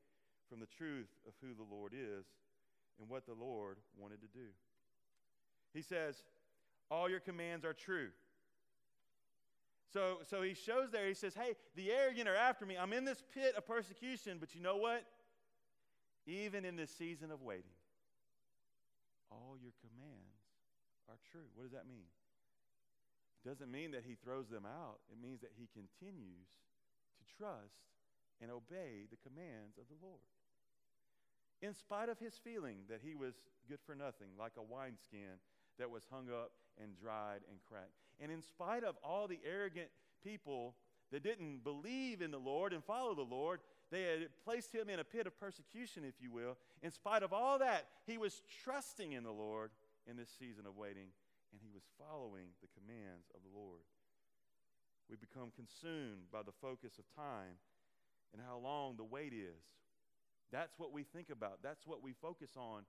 from 0.49 0.61
the 0.61 0.67
truth 0.67 1.11
of 1.29 1.35
who 1.41 1.55
the 1.55 1.63
Lord 1.71 1.93
is 1.95 2.25
and 2.99 3.09
what 3.09 3.27
the 3.27 3.35
Lord 3.35 3.77
wanted 3.99 4.21
to 4.23 4.29
do. 4.29 4.49
He 5.75 5.83
says, 5.83 6.23
All 6.91 7.09
your 7.09 7.21
commands 7.21 7.65
are 7.65 7.75
true. 7.75 8.09
So, 9.93 10.19
so 10.29 10.43
he 10.43 10.55
shows 10.55 10.91
there, 10.91 11.07
he 11.07 11.15
says, 11.15 11.35
Hey, 11.35 11.55
the 11.75 11.91
arrogant 11.91 12.29
are 12.29 12.37
after 12.37 12.65
me. 12.65 12.77
I'm 12.79 12.93
in 12.93 13.05
this 13.05 13.23
pit 13.35 13.55
of 13.57 13.67
persecution, 13.67 14.39
but 14.39 14.55
you 14.55 14.61
know 14.61 14.77
what? 14.77 15.05
Even 16.27 16.65
in 16.65 16.77
this 16.77 16.91
season 16.91 17.31
of 17.31 17.43
waiting, 17.43 17.75
all 19.31 19.57
your 19.61 19.73
commands 19.81 20.47
are 21.09 21.19
true. 21.33 21.49
What 21.55 21.65
does 21.65 21.73
that 21.73 21.89
mean? 21.89 22.07
It 23.43 23.49
doesn't 23.49 23.71
mean 23.71 23.91
that 23.93 24.05
he 24.07 24.15
throws 24.15 24.49
them 24.49 24.67
out, 24.67 25.01
it 25.11 25.19
means 25.21 25.41
that 25.41 25.51
he 25.57 25.67
continues 25.73 26.49
to 27.19 27.23
trust 27.37 27.83
and 28.41 28.51
obey 28.51 29.09
the 29.11 29.19
commands 29.25 29.77
of 29.77 29.89
the 29.89 29.99
Lord 30.01 30.23
in 31.63 31.75
spite 31.75 32.09
of 32.09 32.19
his 32.19 32.35
feeling 32.43 32.79
that 32.89 33.01
he 33.05 33.15
was 33.15 33.35
good 33.69 33.81
for 33.85 33.95
nothing, 33.95 34.29
like 34.39 34.53
a 34.57 34.63
wineskin 34.63 35.37
that 35.79 35.91
was 35.91 36.05
hung 36.11 36.29
up 36.29 36.53
and 36.83 36.97
dried 37.01 37.41
and 37.51 37.59
cracked. 37.69 37.95
And 38.21 38.31
in 38.31 38.43
spite 38.43 38.85
of 38.85 38.97
all 39.03 39.29
the 39.29 39.41
arrogant 39.49 39.89
people 40.23 40.75
that 41.13 41.23
didn't 41.23 41.65
believe 41.65 42.23
in 42.23 42.31
the 42.31 42.39
Lord 42.39 42.73
and 42.73 42.85
follow 42.85 43.15
the 43.15 43.23
Lord, 43.23 43.61
they 43.91 44.03
had 44.03 44.29
placed 44.45 44.73
him 44.73 44.89
in 44.89 45.01
a 45.01 45.05
pit 45.05 45.27
of 45.27 45.39
persecution, 45.39 46.05
if 46.05 46.15
you 46.21 46.31
will. 46.31 46.57
In 46.83 46.91
spite 46.91 47.23
of 47.23 47.33
all 47.33 47.59
that, 47.59 47.87
he 48.07 48.19
was 48.19 48.43
trusting 48.63 49.13
in 49.13 49.25
the 49.25 49.33
Lord 49.33 49.71
in 50.07 50.17
this 50.17 50.31
season 50.39 50.67
of 50.67 50.77
waiting, 50.77 51.09
and 51.53 51.61
he 51.61 51.71
was 51.73 51.83
following 51.99 52.47
the 52.63 52.69
commands 52.79 53.27
of 53.35 53.41
the 53.43 53.59
Lord. 53.59 53.81
We 55.11 55.17
become 55.17 55.51
consumed 55.57 56.31
by 56.33 56.43
the 56.43 56.55
focus 56.63 56.99
of 56.99 57.05
time 57.17 57.59
and 58.33 58.41
how 58.47 58.59
long 58.59 58.97
the 58.97 59.05
wait 59.05 59.33
is. 59.33 59.65
That's 60.53 60.79
what 60.79 60.93
we 60.93 61.03
think 61.03 61.31
about. 61.31 61.59
That's 61.63 61.87
what 61.87 62.03
we 62.03 62.13
focus 62.13 62.51
on 62.57 62.83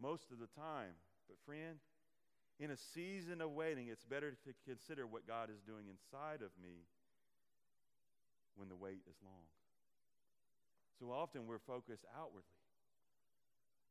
most 0.00 0.30
of 0.30 0.38
the 0.38 0.46
time. 0.46 0.94
But, 1.28 1.38
friend, 1.44 1.78
in 2.58 2.70
a 2.70 2.76
season 2.76 3.40
of 3.40 3.52
waiting, 3.52 3.88
it's 3.88 4.04
better 4.04 4.30
to 4.30 4.50
consider 4.64 5.06
what 5.06 5.26
God 5.26 5.50
is 5.50 5.60
doing 5.60 5.86
inside 5.88 6.40
of 6.40 6.50
me 6.60 6.88
when 8.56 8.68
the 8.68 8.76
wait 8.76 9.04
is 9.08 9.16
long. 9.22 9.44
So 10.98 11.12
often 11.12 11.46
we're 11.46 11.60
focused 11.60 12.04
outwardly. 12.16 12.56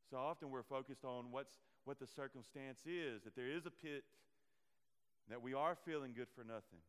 So 0.10 0.18
often 0.18 0.50
we're 0.50 0.66
focused 0.66 1.06
on 1.06 1.30
what's, 1.30 1.54
what 1.86 2.00
the 2.00 2.08
circumstance 2.08 2.82
is, 2.86 3.22
that 3.24 3.36
there 3.36 3.50
is 3.50 3.66
a 3.66 3.74
pit, 3.74 4.04
that 5.30 5.42
we 5.42 5.54
are 5.54 5.78
feeling 5.86 6.14
good 6.14 6.30
for 6.34 6.44
nothing. 6.44 6.82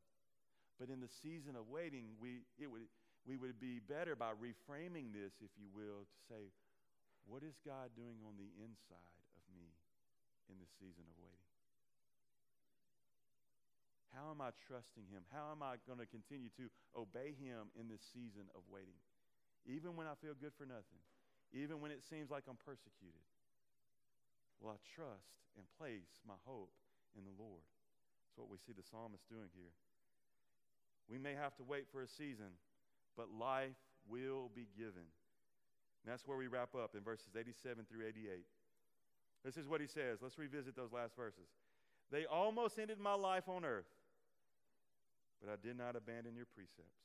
But 0.80 0.88
in 0.88 1.00
the 1.00 1.08
season 1.08 1.56
of 1.56 1.68
waiting, 1.68 2.16
we, 2.20 2.44
it 2.60 2.68
would, 2.68 2.88
we 3.24 3.36
would 3.36 3.60
be 3.60 3.80
better 3.80 4.16
by 4.16 4.32
reframing 4.36 5.12
this, 5.12 5.32
if 5.40 5.52
you 5.56 5.68
will, 5.72 6.04
to 6.04 6.18
say, 6.28 6.52
what 7.24 7.42
is 7.42 7.56
God 7.64 7.92
doing 7.96 8.20
on 8.24 8.36
the 8.36 8.52
inside 8.60 9.20
of 9.36 9.44
me 9.52 9.72
in 10.48 10.60
this 10.60 10.72
season 10.78 11.04
of 11.08 11.16
waiting? 11.16 11.45
Am 14.36 14.44
I 14.44 14.52
trusting 14.68 15.08
Him? 15.08 15.24
How 15.32 15.48
am 15.48 15.64
I 15.64 15.80
going 15.88 15.96
to 15.96 16.04
continue 16.04 16.52
to 16.60 16.68
obey 16.92 17.32
Him 17.32 17.72
in 17.72 17.88
this 17.88 18.04
season 18.12 18.52
of 18.52 18.60
waiting? 18.68 19.00
Even 19.64 19.96
when 19.96 20.04
I 20.04 20.12
feel 20.20 20.36
good 20.36 20.52
for 20.52 20.68
nothing, 20.68 21.00
even 21.56 21.80
when 21.80 21.88
it 21.88 22.04
seems 22.04 22.28
like 22.28 22.44
I'm 22.44 22.60
persecuted, 22.60 23.24
will 24.60 24.76
I 24.76 24.78
trust 24.92 25.40
and 25.56 25.64
place 25.80 26.20
my 26.28 26.36
hope 26.44 26.76
in 27.16 27.24
the 27.24 27.32
Lord? 27.40 27.64
That's 28.28 28.36
what 28.36 28.52
we 28.52 28.60
see 28.60 28.76
the 28.76 28.84
psalmist 28.84 29.24
doing 29.32 29.48
here. 29.56 29.72
We 31.08 31.16
may 31.16 31.32
have 31.32 31.56
to 31.56 31.64
wait 31.64 31.88
for 31.88 32.04
a 32.04 32.10
season 32.10 32.60
but 33.16 33.32
life 33.32 33.80
will 34.08 34.50
be 34.54 34.68
given. 34.76 35.08
And 36.04 36.12
that's 36.12 36.26
where 36.26 36.36
we 36.36 36.46
wrap 36.46 36.74
up 36.74 36.94
in 36.94 37.02
verses 37.02 37.34
87 37.38 37.86
through 37.88 38.06
88. 38.06 38.44
This 39.44 39.56
is 39.56 39.66
what 39.66 39.80
he 39.80 39.86
says. 39.86 40.18
Let's 40.22 40.38
revisit 40.38 40.76
those 40.76 40.92
last 40.92 41.16
verses. 41.16 41.48
They 42.12 42.26
almost 42.26 42.78
ended 42.78 43.00
my 43.00 43.14
life 43.14 43.48
on 43.48 43.64
earth, 43.64 43.88
but 45.40 45.52
I 45.52 45.56
did 45.60 45.76
not 45.76 45.96
abandon 45.96 46.34
your 46.34 46.48
precepts. 46.48 47.02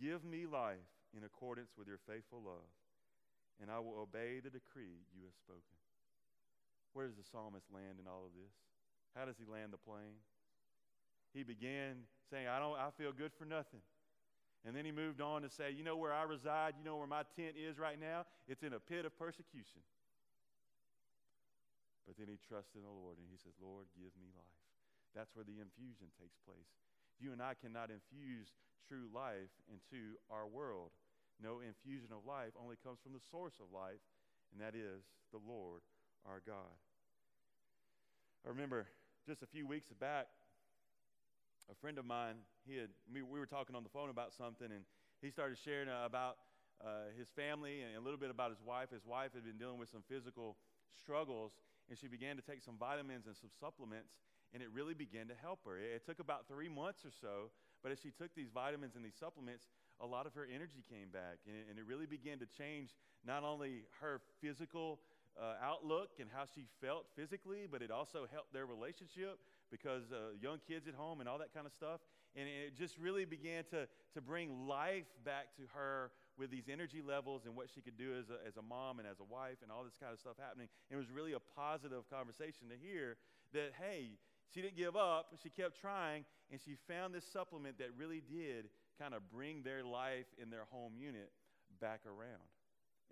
Give 0.00 0.24
me 0.24 0.46
life 0.46 0.88
in 1.16 1.24
accordance 1.24 1.74
with 1.76 1.88
your 1.88 1.98
faithful 2.06 2.40
love, 2.44 2.70
and 3.60 3.70
I 3.70 3.78
will 3.78 3.98
obey 3.98 4.38
the 4.38 4.50
decree 4.50 5.02
you 5.12 5.26
have 5.26 5.34
spoken. 5.34 5.78
Where 6.92 7.06
does 7.06 7.16
the 7.16 7.26
psalmist 7.26 7.66
land 7.72 7.98
in 8.00 8.06
all 8.06 8.24
of 8.24 8.32
this? 8.32 8.54
How 9.14 9.24
does 9.24 9.36
he 9.36 9.44
land 9.44 9.72
the 9.72 9.82
plane? 9.82 10.22
He 11.34 11.42
began 11.42 12.08
saying, 12.30 12.48
I 12.48 12.58
don't 12.58 12.78
I 12.78 12.88
feel 12.96 13.12
good 13.12 13.32
for 13.36 13.44
nothing. 13.44 13.82
And 14.66 14.74
then 14.74 14.84
he 14.84 14.92
moved 14.92 15.20
on 15.20 15.42
to 15.42 15.50
say, 15.50 15.70
You 15.70 15.84
know 15.84 15.96
where 15.96 16.12
I 16.12 16.22
reside? 16.24 16.74
You 16.78 16.84
know 16.84 16.96
where 16.96 17.06
my 17.06 17.22
tent 17.36 17.54
is 17.54 17.78
right 17.78 17.98
now? 17.98 18.24
It's 18.48 18.62
in 18.62 18.72
a 18.72 18.80
pit 18.80 19.04
of 19.04 19.16
persecution. 19.18 19.82
But 22.06 22.16
then 22.16 22.26
he 22.28 22.38
trusts 22.48 22.74
in 22.74 22.82
the 22.82 22.88
Lord 22.88 23.18
and 23.18 23.28
he 23.30 23.36
says, 23.36 23.52
Lord, 23.60 23.84
give 23.94 24.12
me 24.16 24.32
life. 24.32 24.67
That's 25.14 25.34
where 25.34 25.44
the 25.44 25.60
infusion 25.60 26.12
takes 26.20 26.36
place. 26.44 26.70
You 27.18 27.32
and 27.32 27.42
I 27.42 27.54
cannot 27.54 27.90
infuse 27.90 28.54
true 28.86 29.08
life 29.12 29.50
into 29.66 30.16
our 30.30 30.46
world. 30.46 30.90
No 31.42 31.60
infusion 31.60 32.10
of 32.10 32.26
life 32.26 32.54
only 32.58 32.76
comes 32.82 32.98
from 33.02 33.12
the 33.12 33.22
source 33.30 33.54
of 33.60 33.70
life, 33.70 34.02
and 34.52 34.60
that 34.60 34.74
is 34.74 35.02
the 35.32 35.38
Lord 35.38 35.82
our 36.26 36.42
God. 36.44 36.74
I 38.46 38.48
remember 38.48 38.86
just 39.26 39.42
a 39.42 39.46
few 39.46 39.66
weeks 39.66 39.90
back, 40.00 40.26
a 41.70 41.74
friend 41.74 41.98
of 41.98 42.04
mine, 42.04 42.36
he 42.66 42.76
had, 42.76 42.88
we, 43.12 43.22
we 43.22 43.38
were 43.38 43.46
talking 43.46 43.76
on 43.76 43.82
the 43.82 43.92
phone 43.92 44.10
about 44.10 44.32
something, 44.32 44.70
and 44.72 44.84
he 45.20 45.30
started 45.30 45.58
sharing 45.58 45.88
uh, 45.88 46.02
about 46.06 46.38
uh, 46.80 47.10
his 47.18 47.28
family 47.34 47.82
and 47.82 47.96
a 47.96 48.00
little 48.00 48.18
bit 48.18 48.30
about 48.30 48.50
his 48.50 48.62
wife. 48.64 48.90
His 48.90 49.04
wife 49.04 49.34
had 49.34 49.44
been 49.44 49.58
dealing 49.58 49.78
with 49.78 49.90
some 49.90 50.02
physical 50.08 50.56
struggles, 50.96 51.52
and 51.88 51.98
she 51.98 52.08
began 52.08 52.36
to 52.36 52.42
take 52.42 52.62
some 52.62 52.76
vitamins 52.78 53.26
and 53.26 53.36
some 53.36 53.50
supplements, 53.60 54.14
and 54.52 54.62
it 54.62 54.68
really 54.72 54.94
began 54.94 55.28
to 55.28 55.34
help 55.40 55.60
her. 55.66 55.78
It, 55.78 56.02
it 56.02 56.06
took 56.06 56.18
about 56.20 56.48
three 56.48 56.68
months 56.68 57.04
or 57.04 57.10
so, 57.10 57.50
but 57.82 57.92
as 57.92 57.98
she 58.00 58.10
took 58.10 58.34
these 58.34 58.50
vitamins 58.52 58.96
and 58.96 59.04
these 59.04 59.18
supplements, 59.18 59.66
a 60.00 60.06
lot 60.06 60.26
of 60.26 60.34
her 60.34 60.46
energy 60.46 60.84
came 60.88 61.10
back, 61.12 61.38
and 61.46 61.56
it, 61.56 61.66
and 61.70 61.78
it 61.78 61.84
really 61.86 62.06
began 62.06 62.38
to 62.38 62.46
change 62.46 62.94
not 63.26 63.42
only 63.42 63.82
her 64.00 64.20
physical 64.40 65.00
uh, 65.38 65.54
outlook 65.62 66.10
and 66.20 66.28
how 66.32 66.44
she 66.44 66.66
felt 66.80 67.06
physically, 67.14 67.66
but 67.70 67.82
it 67.82 67.90
also 67.90 68.26
helped 68.30 68.52
their 68.52 68.66
relationship 68.66 69.38
because 69.70 70.10
uh, 70.12 70.34
young 70.40 70.58
kids 70.66 70.88
at 70.88 70.94
home 70.94 71.20
and 71.20 71.28
all 71.28 71.38
that 71.38 71.54
kind 71.54 71.66
of 71.66 71.72
stuff. 71.72 72.00
And 72.36 72.46
it 72.48 72.76
just 72.76 72.98
really 72.98 73.24
began 73.24 73.64
to, 73.70 73.88
to 74.14 74.20
bring 74.20 74.66
life 74.66 75.06
back 75.24 75.54
to 75.56 75.62
her 75.74 76.10
with 76.38 76.50
these 76.50 76.68
energy 76.70 77.02
levels 77.02 77.46
and 77.46 77.56
what 77.56 77.68
she 77.72 77.80
could 77.80 77.96
do 77.96 78.14
as 78.18 78.30
a, 78.30 78.38
as 78.46 78.56
a 78.56 78.62
mom 78.62 78.98
and 78.98 79.08
as 79.08 79.18
a 79.18 79.24
wife 79.24 79.58
and 79.62 79.72
all 79.72 79.82
this 79.82 79.98
kind 79.98 80.12
of 80.12 80.20
stuff 80.20 80.38
happening. 80.38 80.68
It 80.90 80.96
was 80.96 81.10
really 81.10 81.32
a 81.32 81.42
positive 81.56 82.08
conversation 82.10 82.68
to 82.70 82.76
hear 82.78 83.16
that, 83.52 83.72
hey, 83.80 84.18
she 84.52 84.62
didn't 84.62 84.76
give 84.76 84.96
up. 84.96 85.32
She 85.42 85.50
kept 85.50 85.80
trying, 85.80 86.24
and 86.50 86.60
she 86.60 86.76
found 86.88 87.14
this 87.14 87.24
supplement 87.24 87.78
that 87.78 87.88
really 87.96 88.22
did 88.22 88.66
kind 88.98 89.14
of 89.14 89.28
bring 89.30 89.62
their 89.62 89.84
life 89.84 90.26
in 90.40 90.50
their 90.50 90.64
home 90.70 90.92
unit 90.98 91.30
back 91.80 92.00
around. 92.06 92.48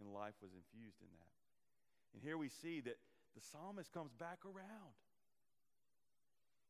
And 0.01 0.13
life 0.13 0.35
was 0.43 0.53
infused 0.53 1.01
in 1.01 1.09
that. 1.13 1.35
And 2.15 2.23
here 2.23 2.39
we 2.39 2.49
see 2.49 2.81
that 2.83 2.97
the 3.35 3.41
psalmist 3.41 3.93
comes 3.93 4.13
back 4.13 4.39
around. 4.45 4.97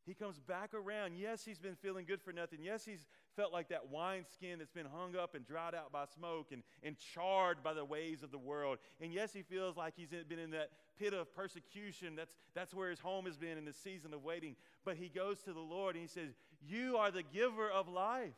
He 0.04 0.14
comes 0.14 0.38
back 0.38 0.74
around. 0.74 1.14
Yes, 1.16 1.44
he's 1.44 1.58
been 1.58 1.74
feeling 1.74 2.04
good 2.06 2.22
for 2.22 2.32
nothing. 2.32 2.60
Yes, 2.62 2.84
he's 2.84 3.06
felt 3.36 3.52
like 3.52 3.68
that 3.68 3.90
wineskin 3.90 4.58
that's 4.58 4.72
been 4.72 4.86
hung 4.86 5.14
up 5.14 5.34
and 5.34 5.46
dried 5.46 5.74
out 5.74 5.92
by 5.92 6.04
smoke 6.06 6.48
and, 6.52 6.62
and 6.82 6.96
charred 7.14 7.62
by 7.62 7.74
the 7.74 7.84
ways 7.84 8.22
of 8.22 8.30
the 8.30 8.38
world. 8.38 8.78
And 9.00 9.12
yes, 9.12 9.32
he 9.32 9.42
feels 9.42 9.76
like 9.76 9.94
he's 9.96 10.10
been 10.28 10.38
in 10.38 10.50
that 10.52 10.70
pit 10.98 11.12
of 11.12 11.32
persecution. 11.34 12.16
That's, 12.16 12.34
that's 12.54 12.74
where 12.74 12.90
his 12.90 13.00
home 13.00 13.26
has 13.26 13.36
been 13.36 13.58
in 13.58 13.64
the 13.64 13.72
season 13.72 14.14
of 14.14 14.24
waiting. 14.24 14.56
But 14.84 14.96
he 14.96 15.08
goes 15.08 15.40
to 15.42 15.52
the 15.52 15.60
Lord 15.60 15.94
and 15.94 16.02
he 16.02 16.08
says, 16.08 16.30
You 16.66 16.96
are 16.96 17.10
the 17.10 17.22
giver 17.22 17.70
of 17.70 17.88
life. 17.88 18.30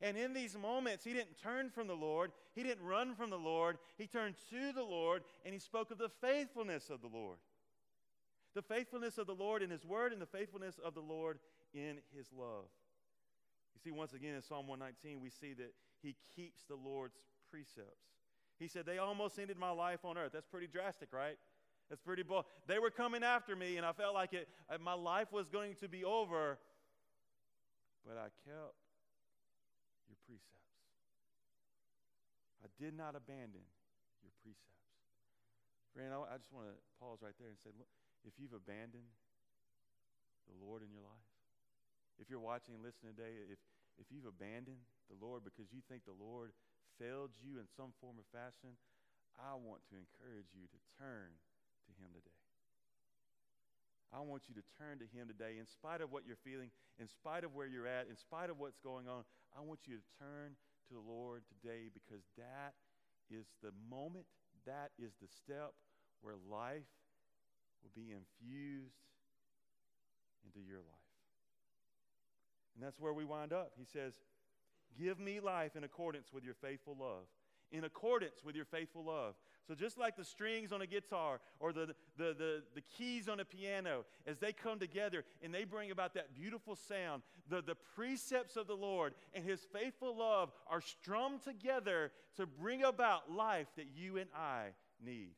And 0.00 0.16
in 0.16 0.32
these 0.32 0.56
moments, 0.56 1.02
he 1.02 1.12
didn't 1.12 1.42
turn 1.42 1.70
from 1.70 1.88
the 1.88 1.94
Lord. 1.94 2.30
He 2.54 2.62
didn't 2.62 2.84
run 2.84 3.16
from 3.16 3.30
the 3.30 3.36
Lord. 3.36 3.78
He 3.96 4.06
turned 4.06 4.36
to 4.50 4.72
the 4.72 4.84
Lord 4.84 5.24
and 5.44 5.52
he 5.52 5.58
spoke 5.58 5.90
of 5.90 5.98
the 5.98 6.10
faithfulness 6.20 6.88
of 6.88 7.00
the 7.00 7.08
Lord 7.08 7.38
the 8.54 8.62
faithfulness 8.62 9.18
of 9.18 9.28
the 9.28 9.34
Lord 9.34 9.62
in 9.62 9.70
His 9.70 9.84
Word 9.84 10.12
and 10.12 10.20
the 10.20 10.26
faithfulness 10.26 10.80
of 10.84 10.94
the 10.94 11.00
Lord 11.00 11.38
in 11.72 11.98
His 12.16 12.26
love. 12.36 12.64
You 13.74 13.80
see, 13.82 13.90
once 13.90 14.12
again 14.12 14.34
in 14.34 14.42
Psalm 14.42 14.66
119, 14.66 15.20
we 15.20 15.30
see 15.30 15.54
that 15.54 15.72
He 16.02 16.16
keeps 16.34 16.64
the 16.68 16.74
Lord's 16.74 17.18
precepts. 17.50 18.06
He 18.58 18.68
said, 18.68 18.86
They 18.86 18.98
almost 18.98 19.38
ended 19.38 19.56
my 19.56 19.70
life 19.70 20.04
on 20.04 20.18
earth. 20.18 20.32
That's 20.32 20.46
pretty 20.46 20.66
drastic, 20.66 21.12
right? 21.12 21.38
That's 21.88 22.02
pretty 22.02 22.22
bold. 22.22 22.44
They 22.66 22.78
were 22.78 22.90
coming 22.90 23.22
after 23.22 23.56
me, 23.56 23.76
and 23.76 23.86
I 23.86 23.92
felt 23.92 24.14
like 24.14 24.34
it, 24.34 24.48
uh, 24.68 24.76
my 24.78 24.92
life 24.92 25.32
was 25.32 25.48
going 25.48 25.74
to 25.80 25.88
be 25.88 26.04
over, 26.04 26.58
but 28.04 28.18
I 28.18 28.28
kept 28.44 28.76
your 30.04 30.18
precepts. 30.26 30.68
I 32.60 32.68
did 32.76 32.92
not 32.92 33.16
abandon 33.16 33.64
your 34.20 34.32
precepts. 34.44 34.68
Friend, 35.94 36.12
I 36.12 36.36
just 36.36 36.52
want 36.52 36.68
to 36.68 36.76
pause 37.00 37.24
right 37.24 37.34
there 37.40 37.48
and 37.48 37.58
say, 37.64 37.72
look, 37.72 37.88
if 38.24 38.36
you've 38.36 38.52
abandoned 38.52 39.08
the 40.44 40.56
Lord 40.60 40.84
in 40.84 40.92
your 40.92 41.02
life, 41.02 41.27
if 42.18 42.26
you're 42.26 42.42
watching 42.42 42.74
and 42.74 42.82
listening 42.82 43.14
today, 43.14 43.38
if, 43.46 43.58
if 43.98 44.10
you've 44.10 44.26
abandoned 44.26 44.82
the 45.06 45.18
Lord 45.18 45.46
because 45.46 45.70
you 45.70 45.80
think 45.86 46.02
the 46.04 46.18
Lord 46.18 46.50
failed 46.98 47.30
you 47.38 47.62
in 47.62 47.66
some 47.78 47.94
form 48.02 48.18
or 48.18 48.26
fashion, 48.34 48.74
I 49.38 49.54
want 49.54 49.86
to 49.90 49.94
encourage 49.94 50.50
you 50.50 50.66
to 50.66 50.78
turn 50.98 51.30
to 51.86 51.92
Him 51.94 52.10
today. 52.10 52.42
I 54.10 54.24
want 54.24 54.50
you 54.50 54.56
to 54.58 54.64
turn 54.80 54.98
to 54.98 55.06
Him 55.06 55.30
today. 55.30 55.62
In 55.62 55.68
spite 55.68 56.02
of 56.02 56.10
what 56.10 56.26
you're 56.26 56.40
feeling, 56.42 56.74
in 56.98 57.06
spite 57.06 57.46
of 57.46 57.54
where 57.54 57.70
you're 57.70 57.86
at, 57.86 58.10
in 58.10 58.18
spite 58.18 58.50
of 58.50 58.58
what's 58.58 58.80
going 58.82 59.06
on, 59.06 59.22
I 59.54 59.62
want 59.62 59.86
you 59.86 59.94
to 59.94 60.06
turn 60.18 60.58
to 60.88 60.92
the 60.96 61.04
Lord 61.04 61.46
today 61.46 61.92
because 61.92 62.24
that 62.34 62.74
is 63.30 63.46
the 63.62 63.70
moment, 63.86 64.26
that 64.66 64.90
is 64.98 65.12
the 65.22 65.28
step 65.28 65.76
where 66.20 66.34
life 66.50 66.88
will 67.84 67.94
be 67.94 68.10
infused 68.10 69.06
into 70.42 70.64
your 70.66 70.82
life. 70.82 71.07
And 72.78 72.86
that's 72.86 73.00
where 73.00 73.12
we 73.12 73.24
wind 73.24 73.52
up. 73.52 73.72
He 73.76 73.84
says, 73.84 74.14
Give 74.96 75.18
me 75.18 75.40
life 75.40 75.74
in 75.74 75.82
accordance 75.82 76.32
with 76.32 76.44
your 76.44 76.54
faithful 76.54 76.96
love. 76.98 77.24
In 77.72 77.82
accordance 77.82 78.44
with 78.44 78.54
your 78.54 78.64
faithful 78.64 79.04
love. 79.04 79.34
So, 79.66 79.74
just 79.74 79.98
like 79.98 80.16
the 80.16 80.24
strings 80.24 80.72
on 80.72 80.80
a 80.80 80.86
guitar 80.86 81.40
or 81.58 81.72
the, 81.72 81.88
the, 82.16 82.34
the, 82.38 82.62
the, 82.76 82.80
keys 82.96 83.28
on 83.28 83.40
a 83.40 83.44
piano, 83.44 84.06
as 84.26 84.38
they 84.38 84.52
come 84.52 84.78
together 84.78 85.24
and 85.42 85.52
they 85.52 85.64
bring 85.64 85.90
about 85.90 86.14
that 86.14 86.34
beautiful 86.34 86.76
sound, 86.76 87.22
the, 87.50 87.60
the 87.60 87.74
precepts 87.74 88.56
of 88.56 88.68
the 88.68 88.76
Lord 88.76 89.12
and 89.34 89.44
His 89.44 89.60
faithful 89.72 90.16
love 90.16 90.52
are 90.68 90.80
strummed 90.80 91.42
together 91.42 92.12
to 92.36 92.46
bring 92.46 92.84
about 92.84 93.30
life 93.30 93.66
that 93.76 93.88
you 93.94 94.18
and 94.18 94.30
I 94.34 94.68
need. 95.04 95.34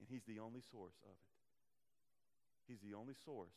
And 0.00 0.08
He's 0.08 0.24
the 0.24 0.40
only 0.40 0.62
source 0.72 0.96
of 1.04 1.10
it. 1.10 2.72
He's 2.72 2.80
the 2.80 2.96
only 2.96 3.14
source, 3.24 3.54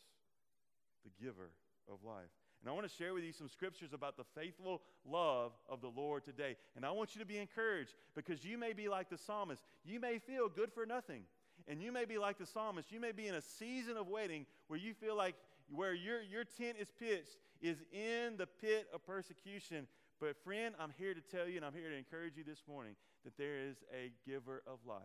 the 1.03 1.23
giver 1.23 1.51
of 1.91 2.03
life. 2.03 2.29
And 2.63 2.69
I 2.69 2.73
want 2.73 2.89
to 2.89 2.95
share 2.95 3.13
with 3.13 3.25
you 3.25 3.33
some 3.33 3.49
scriptures 3.49 3.91
about 3.91 4.15
the 4.15 4.23
faithful 4.39 4.81
love 5.05 5.51
of 5.67 5.81
the 5.81 5.89
Lord 5.89 6.23
today. 6.23 6.55
And 6.77 6.85
I 6.85 6.91
want 6.91 7.13
you 7.13 7.19
to 7.19 7.27
be 7.27 7.37
encouraged 7.37 7.93
because 8.15 8.45
you 8.45 8.57
may 8.57 8.71
be 8.71 8.87
like 8.87 9.09
the 9.09 9.17
psalmist. 9.17 9.61
You 9.83 9.99
may 9.99 10.17
feel 10.17 10.47
good 10.47 10.71
for 10.71 10.85
nothing. 10.85 11.23
And 11.67 11.81
you 11.81 11.91
may 11.91 12.05
be 12.05 12.17
like 12.17 12.37
the 12.37 12.45
psalmist. 12.45 12.89
You 12.89 13.01
may 13.01 13.11
be 13.11 13.27
in 13.27 13.35
a 13.35 13.41
season 13.41 13.97
of 13.97 14.07
waiting 14.07 14.45
where 14.67 14.79
you 14.79 14.93
feel 14.93 15.17
like 15.17 15.35
where 15.69 15.93
your, 15.93 16.21
your 16.21 16.45
tent 16.45 16.77
is 16.79 16.87
pitched 16.97 17.35
is 17.61 17.83
in 17.91 18.37
the 18.37 18.47
pit 18.47 18.87
of 18.93 19.05
persecution. 19.05 19.85
But, 20.21 20.37
friend, 20.41 20.73
I'm 20.79 20.93
here 20.97 21.13
to 21.13 21.21
tell 21.21 21.49
you 21.49 21.57
and 21.57 21.65
I'm 21.65 21.73
here 21.73 21.89
to 21.89 21.97
encourage 21.97 22.37
you 22.37 22.45
this 22.45 22.63
morning 22.65 22.95
that 23.25 23.37
there 23.37 23.57
is 23.57 23.75
a 23.93 24.13
giver 24.25 24.63
of 24.65 24.79
life 24.87 25.01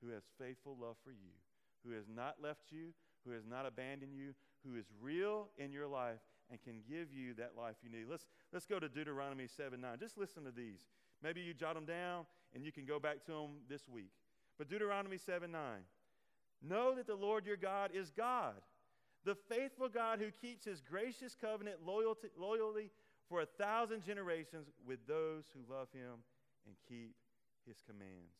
who 0.00 0.10
has 0.10 0.22
faithful 0.40 0.76
love 0.80 0.94
for 1.02 1.10
you, 1.10 1.34
who 1.84 1.90
has 1.96 2.04
not 2.08 2.36
left 2.40 2.70
you, 2.70 2.90
who 3.26 3.32
has 3.32 3.42
not 3.44 3.66
abandoned 3.66 4.14
you, 4.14 4.34
who 4.64 4.78
is 4.78 4.86
real 5.02 5.48
in 5.58 5.72
your 5.72 5.88
life 5.88 6.20
and 6.50 6.60
can 6.62 6.80
give 6.88 7.12
you 7.12 7.34
that 7.34 7.52
life 7.56 7.76
you 7.82 7.90
need. 7.90 8.06
Let's, 8.10 8.26
let's 8.52 8.66
go 8.66 8.78
to 8.78 8.88
Deuteronomy 8.88 9.46
7 9.46 9.80
9. 9.80 9.98
Just 9.98 10.18
listen 10.18 10.44
to 10.44 10.50
these. 10.50 10.80
Maybe 11.22 11.40
you 11.40 11.54
jot 11.54 11.74
them 11.74 11.84
down 11.84 12.26
and 12.54 12.64
you 12.64 12.72
can 12.72 12.84
go 12.84 12.98
back 12.98 13.24
to 13.26 13.32
them 13.32 13.50
this 13.68 13.88
week. 13.88 14.12
But 14.56 14.68
Deuteronomy 14.68 15.18
7 15.18 15.50
9. 15.50 15.60
Know 16.62 16.94
that 16.94 17.06
the 17.06 17.14
Lord 17.14 17.46
your 17.46 17.56
God 17.56 17.90
is 17.94 18.10
God, 18.10 18.56
the 19.24 19.36
faithful 19.48 19.88
God 19.88 20.18
who 20.18 20.30
keeps 20.30 20.64
his 20.64 20.80
gracious 20.80 21.36
covenant 21.40 21.76
loyalty, 21.86 22.28
loyally 22.36 22.90
for 23.28 23.42
a 23.42 23.46
thousand 23.46 24.04
generations 24.04 24.66
with 24.84 24.98
those 25.06 25.44
who 25.54 25.72
love 25.72 25.88
him 25.92 26.24
and 26.66 26.74
keep 26.88 27.14
his 27.66 27.76
commands. 27.86 28.34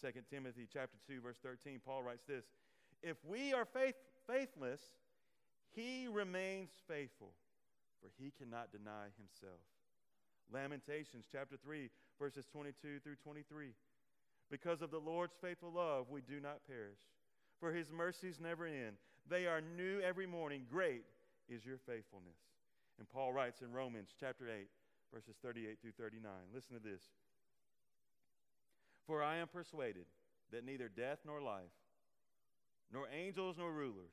2 0.00 0.08
Timothy 0.30 0.68
chapter 0.70 0.98
2 1.08 1.20
verse 1.20 1.38
13 1.42 1.80
Paul 1.84 2.02
writes 2.02 2.22
this 2.28 2.44
if 3.02 3.16
we 3.24 3.52
are 3.52 3.64
faith, 3.64 3.94
faithless, 4.26 4.80
he 5.76 6.08
remains 6.10 6.70
faithful, 6.88 7.32
for 8.00 8.08
he 8.18 8.32
cannot 8.36 8.72
deny 8.72 9.12
himself. 9.18 9.60
Lamentations 10.50 11.26
chapter 11.30 11.56
3, 11.62 11.90
verses 12.18 12.46
22 12.50 13.00
through 13.00 13.16
23. 13.22 13.74
Because 14.50 14.80
of 14.80 14.90
the 14.90 14.98
Lord's 14.98 15.36
faithful 15.40 15.72
love, 15.72 16.06
we 16.08 16.22
do 16.22 16.40
not 16.40 16.66
perish, 16.66 16.98
for 17.60 17.72
his 17.72 17.90
mercies 17.90 18.40
never 18.40 18.66
end. 18.66 18.96
They 19.28 19.46
are 19.46 19.60
new 19.60 20.00
every 20.00 20.26
morning. 20.26 20.62
Great 20.70 21.02
is 21.48 21.66
your 21.66 21.78
faithfulness. 21.78 22.38
And 22.98 23.08
Paul 23.08 23.32
writes 23.32 23.60
in 23.60 23.72
Romans 23.72 24.14
chapter 24.18 24.48
8, 24.48 24.68
verses 25.12 25.36
38 25.42 25.78
through 25.82 25.92
39. 25.98 26.30
Listen 26.54 26.74
to 26.74 26.82
this. 26.82 27.02
For 29.06 29.22
I 29.22 29.36
am 29.36 29.48
persuaded 29.48 30.06
that 30.52 30.64
neither 30.64 30.88
death 30.88 31.18
nor 31.26 31.40
life, 31.40 31.74
nor 32.92 33.06
angels 33.12 33.56
nor 33.58 33.72
rulers, 33.72 34.12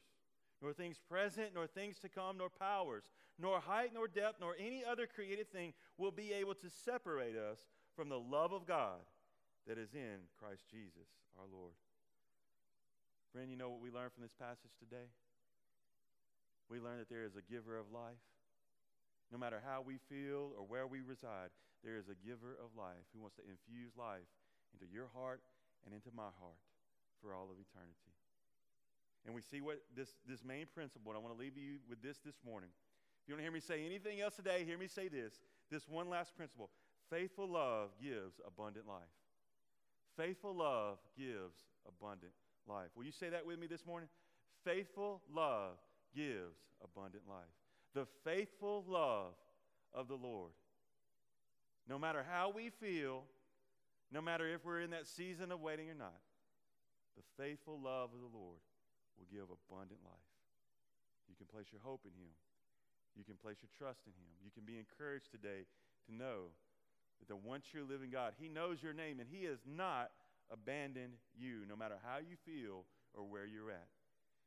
nor 0.63 0.71
things 0.71 0.97
present, 1.09 1.49
nor 1.53 1.67
things 1.67 1.99
to 1.99 2.07
come, 2.07 2.37
nor 2.37 2.49
powers, 2.49 3.03
nor 3.37 3.59
height, 3.59 3.91
nor 3.93 4.07
depth, 4.07 4.39
nor 4.39 4.55
any 4.57 4.83
other 4.83 5.05
created 5.05 5.51
thing 5.51 5.73
will 5.97 6.11
be 6.11 6.31
able 6.31 6.55
to 6.55 6.69
separate 6.71 7.35
us 7.35 7.59
from 7.97 8.07
the 8.07 8.17
love 8.17 8.53
of 8.53 8.65
God 8.65 9.03
that 9.67 9.77
is 9.77 9.93
in 9.93 10.23
Christ 10.39 10.63
Jesus 10.71 11.11
our 11.37 11.45
Lord. 11.51 11.75
Friend, 13.33 13.51
you 13.51 13.57
know 13.57 13.69
what 13.69 13.81
we 13.81 13.91
learn 13.91 14.09
from 14.09 14.23
this 14.23 14.37
passage 14.39 14.71
today? 14.79 15.11
We 16.69 16.79
learn 16.79 16.97
that 16.99 17.09
there 17.09 17.25
is 17.25 17.35
a 17.35 17.43
giver 17.51 17.77
of 17.77 17.91
life. 17.91 18.23
No 19.31 19.37
matter 19.37 19.59
how 19.59 19.83
we 19.83 19.97
feel 20.07 20.55
or 20.55 20.63
where 20.63 20.87
we 20.87 21.01
reside, 21.01 21.51
there 21.83 21.97
is 21.97 22.07
a 22.07 22.15
giver 22.23 22.55
of 22.55 22.71
life 22.77 23.03
who 23.11 23.19
wants 23.19 23.35
to 23.35 23.43
infuse 23.43 23.91
life 23.97 24.29
into 24.71 24.87
your 24.87 25.09
heart 25.11 25.41
and 25.83 25.93
into 25.93 26.13
my 26.15 26.31
heart 26.39 26.63
for 27.19 27.33
all 27.33 27.51
of 27.51 27.59
eternity. 27.59 28.12
And 29.25 29.33
we 29.33 29.41
see 29.41 29.61
what 29.61 29.79
this, 29.95 30.09
this 30.27 30.43
main 30.43 30.65
principle, 30.73 31.11
and 31.11 31.17
I 31.17 31.21
want 31.21 31.33
to 31.33 31.39
leave 31.39 31.57
you 31.57 31.79
with 31.89 32.01
this 32.01 32.17
this 32.25 32.35
morning. 32.45 32.69
If 33.23 33.29
you 33.29 33.35
to 33.37 33.41
hear 33.41 33.51
me 33.51 33.61
say 33.61 33.85
anything 33.85 34.19
else 34.19 34.35
today, 34.35 34.65
hear 34.65 34.77
me 34.77 34.87
say 34.87 35.07
this. 35.07 35.39
This 35.71 35.87
one 35.87 36.09
last 36.09 36.35
principle 36.35 36.69
faithful 37.09 37.47
love 37.47 37.89
gives 38.01 38.41
abundant 38.45 38.87
life. 38.87 39.01
Faithful 40.17 40.55
love 40.55 40.97
gives 41.17 41.55
abundant 41.87 42.33
life. 42.67 42.89
Will 42.95 43.05
you 43.05 43.11
say 43.11 43.29
that 43.29 43.45
with 43.45 43.59
me 43.59 43.67
this 43.67 43.85
morning? 43.85 44.09
Faithful 44.65 45.21
love 45.33 45.77
gives 46.15 46.57
abundant 46.83 47.23
life. 47.29 47.43
The 47.93 48.07
faithful 48.23 48.83
love 48.87 49.33
of 49.93 50.07
the 50.07 50.15
Lord. 50.15 50.51
No 51.87 51.99
matter 51.99 52.25
how 52.29 52.51
we 52.53 52.69
feel, 52.69 53.23
no 54.11 54.21
matter 54.21 54.47
if 54.47 54.65
we're 54.65 54.81
in 54.81 54.91
that 54.91 55.07
season 55.07 55.51
of 55.51 55.61
waiting 55.61 55.89
or 55.89 55.95
not, 55.95 56.19
the 57.15 57.43
faithful 57.43 57.79
love 57.81 58.09
of 58.13 58.19
the 58.19 58.37
Lord 58.37 58.59
will 59.17 59.29
give 59.29 59.47
abundant 59.49 60.01
life. 60.03 60.31
You 61.29 61.35
can 61.35 61.47
place 61.47 61.71
your 61.71 61.81
hope 61.81 62.05
in 62.05 62.13
Him. 62.13 62.33
You 63.15 63.23
can 63.23 63.37
place 63.37 63.57
your 63.61 63.71
trust 63.77 64.05
in 64.05 64.13
Him. 64.13 64.31
You 64.43 64.51
can 64.51 64.65
be 64.65 64.77
encouraged 64.77 65.31
today 65.31 65.69
to 66.07 66.11
know 66.13 66.53
that 67.19 67.27
the 67.27 67.37
one 67.37 67.61
true 67.61 67.85
living 67.87 68.09
God, 68.09 68.33
He 68.37 68.49
knows 68.49 68.81
your 68.81 68.93
name 68.93 69.19
and 69.19 69.29
He 69.29 69.45
has 69.45 69.59
not 69.65 70.11
abandoned 70.51 71.13
you, 71.37 71.65
no 71.69 71.75
matter 71.75 71.95
how 72.03 72.17
you 72.17 72.35
feel 72.45 72.85
or 73.13 73.23
where 73.23 73.45
you're 73.45 73.71
at. 73.71 73.87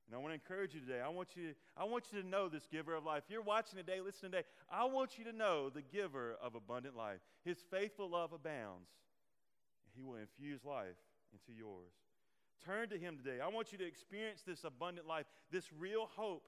And 0.06 0.14
I 0.14 0.18
want 0.18 0.30
to 0.30 0.38
encourage 0.38 0.74
you 0.74 0.80
today. 0.80 1.00
I 1.00 1.08
want 1.08 1.34
you, 1.34 1.54
I 1.76 1.84
want 1.84 2.04
you 2.12 2.22
to 2.22 2.28
know 2.28 2.48
this 2.48 2.66
giver 2.70 2.94
of 2.94 3.04
life. 3.04 3.24
If 3.26 3.32
you're 3.32 3.42
watching 3.42 3.76
today, 3.78 4.00
listen 4.00 4.30
today, 4.30 4.44
I 4.70 4.84
want 4.84 5.18
you 5.18 5.24
to 5.24 5.32
know 5.32 5.68
the 5.68 5.82
giver 5.82 6.36
of 6.40 6.54
abundant 6.54 6.96
life. 6.96 7.18
His 7.44 7.58
faithful 7.70 8.10
love 8.10 8.32
abounds. 8.32 8.88
He 9.96 10.02
will 10.02 10.16
infuse 10.16 10.64
life 10.64 11.00
into 11.32 11.58
yours. 11.58 11.90
Turn 12.64 12.88
to 12.88 12.98
Him 12.98 13.16
today. 13.16 13.40
I 13.40 13.48
want 13.48 13.72
you 13.72 13.78
to 13.78 13.86
experience 13.86 14.42
this 14.46 14.64
abundant 14.64 15.06
life, 15.06 15.26
this 15.50 15.70
real 15.78 16.08
hope, 16.16 16.44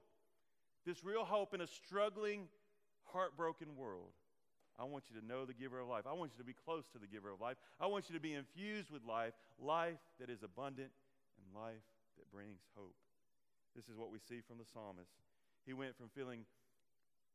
this 0.87 1.05
real 1.05 1.25
hope 1.25 1.55
in 1.55 1.61
a 1.61 1.67
struggling, 1.67 2.49
heartbroken 3.05 3.77
world. 3.77 4.13
I 4.79 4.85
want 4.85 5.05
you 5.11 5.21
to 5.21 5.27
know 5.27 5.45
the 5.45 5.55
giver 5.55 5.81
of 5.81 5.89
life. 5.89 6.07
I 6.07 6.15
want 6.15 6.31
you 6.33 6.39
to 6.39 6.47
be 6.47 6.55
close 6.55 6.87
to 6.95 6.99
the 6.99 7.07
giver 7.07 7.31
of 7.31 7.41
life. 7.41 7.57
I 7.81 7.87
want 7.87 8.09
you 8.09 8.15
to 8.15 8.23
be 8.23 8.35
infused 8.35 8.91
with 8.91 9.03
life, 9.05 9.35
life 9.59 9.99
that 10.21 10.31
is 10.31 10.43
abundant 10.43 10.91
and 11.39 11.47
life 11.51 11.83
that 12.17 12.31
brings 12.31 12.63
hope. 12.77 12.95
This 13.75 13.91
is 13.91 13.99
what 13.99 14.11
we 14.11 14.19
see 14.19 14.41
from 14.47 14.59
the 14.59 14.65
psalmist. 14.65 15.11
He 15.67 15.75
went 15.75 15.97
from 15.99 16.09
feeling 16.15 16.47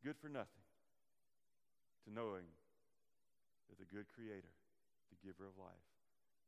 good 0.04 0.16
for 0.18 0.28
nothing 0.28 0.64
to 2.08 2.10
knowing 2.12 2.48
that 3.70 3.80
the 3.80 3.88
good 3.88 4.08
creator, 4.16 4.52
the 5.12 5.20
giver 5.20 5.44
of 5.44 5.60
life, 5.60 5.88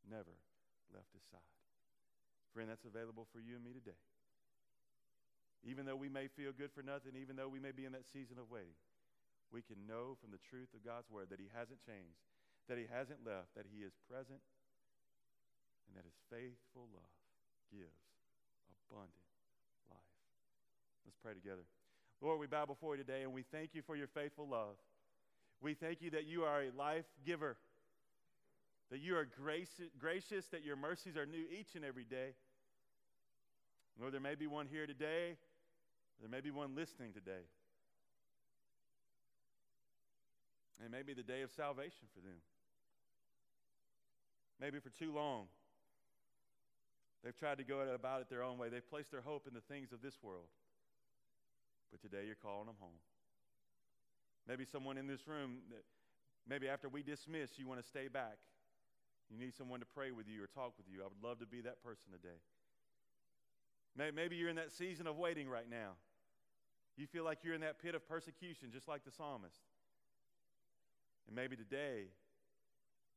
never 0.10 0.40
left 0.94 1.12
his 1.12 1.24
side. 1.32 1.65
Friend, 2.56 2.72
that's 2.72 2.88
available 2.88 3.28
for 3.36 3.44
you 3.44 3.60
and 3.60 3.64
me 3.68 3.76
today. 3.76 4.00
Even 5.68 5.84
though 5.84 6.00
we 6.00 6.08
may 6.08 6.32
feel 6.32 6.56
good 6.56 6.72
for 6.72 6.80
nothing, 6.80 7.20
even 7.20 7.36
though 7.36 7.52
we 7.52 7.60
may 7.60 7.76
be 7.76 7.84
in 7.84 7.92
that 7.92 8.08
season 8.08 8.40
of 8.40 8.48
waiting, 8.48 8.80
we 9.52 9.60
can 9.60 9.84
know 9.84 10.16
from 10.24 10.32
the 10.32 10.40
truth 10.40 10.72
of 10.72 10.80
God's 10.88 11.12
word 11.12 11.28
that 11.36 11.44
He 11.44 11.52
hasn't 11.52 11.84
changed, 11.84 12.24
that 12.72 12.80
He 12.80 12.88
hasn't 12.88 13.28
left, 13.28 13.52
that 13.60 13.68
He 13.68 13.84
is 13.84 13.92
present, 14.08 14.40
and 15.84 16.00
that 16.00 16.08
His 16.08 16.16
faithful 16.32 16.88
love 16.96 17.20
gives 17.68 18.00
abundant 18.72 19.28
life. 19.92 20.16
Let's 21.04 21.20
pray 21.20 21.36
together. 21.36 21.68
Lord, 22.24 22.40
we 22.40 22.48
bow 22.48 22.64
before 22.64 22.96
you 22.96 23.04
today 23.04 23.28
and 23.28 23.36
we 23.36 23.44
thank 23.44 23.76
you 23.76 23.84
for 23.84 24.00
your 24.00 24.08
faithful 24.08 24.48
love. 24.48 24.80
We 25.60 25.74
thank 25.74 26.02
you 26.02 26.12
that 26.12 26.26
you 26.26 26.48
are 26.48 26.64
a 26.64 26.72
life 26.72 27.06
giver, 27.26 27.58
that 28.92 29.00
you 29.00 29.18
are 29.18 29.26
gracious, 29.26 29.92
gracious, 30.00 30.48
that 30.56 30.64
your 30.64 30.76
mercies 30.76 31.18
are 31.18 31.26
new 31.26 31.44
each 31.52 31.76
and 31.76 31.84
every 31.84 32.06
day. 32.06 32.32
Lord, 34.00 34.14
there 34.14 34.22
may 34.22 34.36
be 34.36 34.48
one 34.48 34.68
here 34.68 34.86
today, 34.86 35.38
there 36.20 36.30
may 36.30 36.42
be 36.42 36.52
one 36.52 36.76
listening 36.76 37.14
today 37.14 37.44
And 40.82 40.92
maybe 40.92 41.14
the 41.14 41.24
day 41.24 41.42
of 41.42 41.52
salvation 41.52 42.08
for 42.14 42.20
them. 42.20 42.38
Maybe 44.60 44.80
for 44.80 44.90
too 44.90 45.14
long, 45.14 45.48
they've 47.24 47.36
tried 47.36 47.58
to 47.58 47.64
go 47.64 47.82
about 47.82 48.22
it 48.22 48.30
their 48.30 48.44
own 48.44 48.58
way. 48.58 48.70
They've 48.70 48.88
placed 48.88 49.12
their 49.12 49.22
hope 49.22 49.48
in 49.48 49.54
the 49.54 49.62
things 49.62 49.92
of 49.92 50.02
this 50.02 50.16
world. 50.22 50.48
But 51.92 52.02
today 52.02 52.26
you're 52.26 52.40
calling 52.40 52.68
them 52.68 52.76
home. 52.80 53.00
Maybe 54.48 54.66
someone 54.66 54.98
in 54.98 55.08
this 55.08 55.28
room, 55.28 55.58
maybe 56.48 56.70
after 56.70 56.88
we 56.88 57.04
dismiss, 57.04 57.58
you 57.58 57.68
want 57.68 57.82
to 57.82 57.88
stay 57.88 58.08
back. 58.08 58.38
You 59.30 59.40
need 59.40 59.56
someone 59.56 59.80
to 59.80 59.88
pray 59.88 60.12
with 60.12 60.28
you 60.28 60.44
or 60.44 60.48
talk 60.48 60.78
with 60.78 60.86
you. 60.88 61.02
I 61.02 61.08
would 61.10 61.28
love 61.28 61.40
to 61.40 61.48
be 61.48 61.62
that 61.62 61.82
person 61.82 62.12
today. 62.12 62.38
Maybe 63.96 64.36
you're 64.36 64.50
in 64.50 64.58
that 64.58 64.72
season 64.72 65.08
of 65.08 65.18
waiting 65.18 65.48
right 65.48 65.70
now. 65.70 65.96
You 66.98 67.08
feel 67.08 67.24
like 67.24 67.40
you're 67.44 67.56
in 67.56 67.62
that 67.62 67.80
pit 67.80 67.96
of 67.96 68.08
persecution, 68.08 68.70
just 68.72 68.88
like 68.88 69.04
the 69.04 69.12
psalmist. 69.12 69.60
And 71.28 71.36
maybe 71.36 71.56
today, 71.56 72.12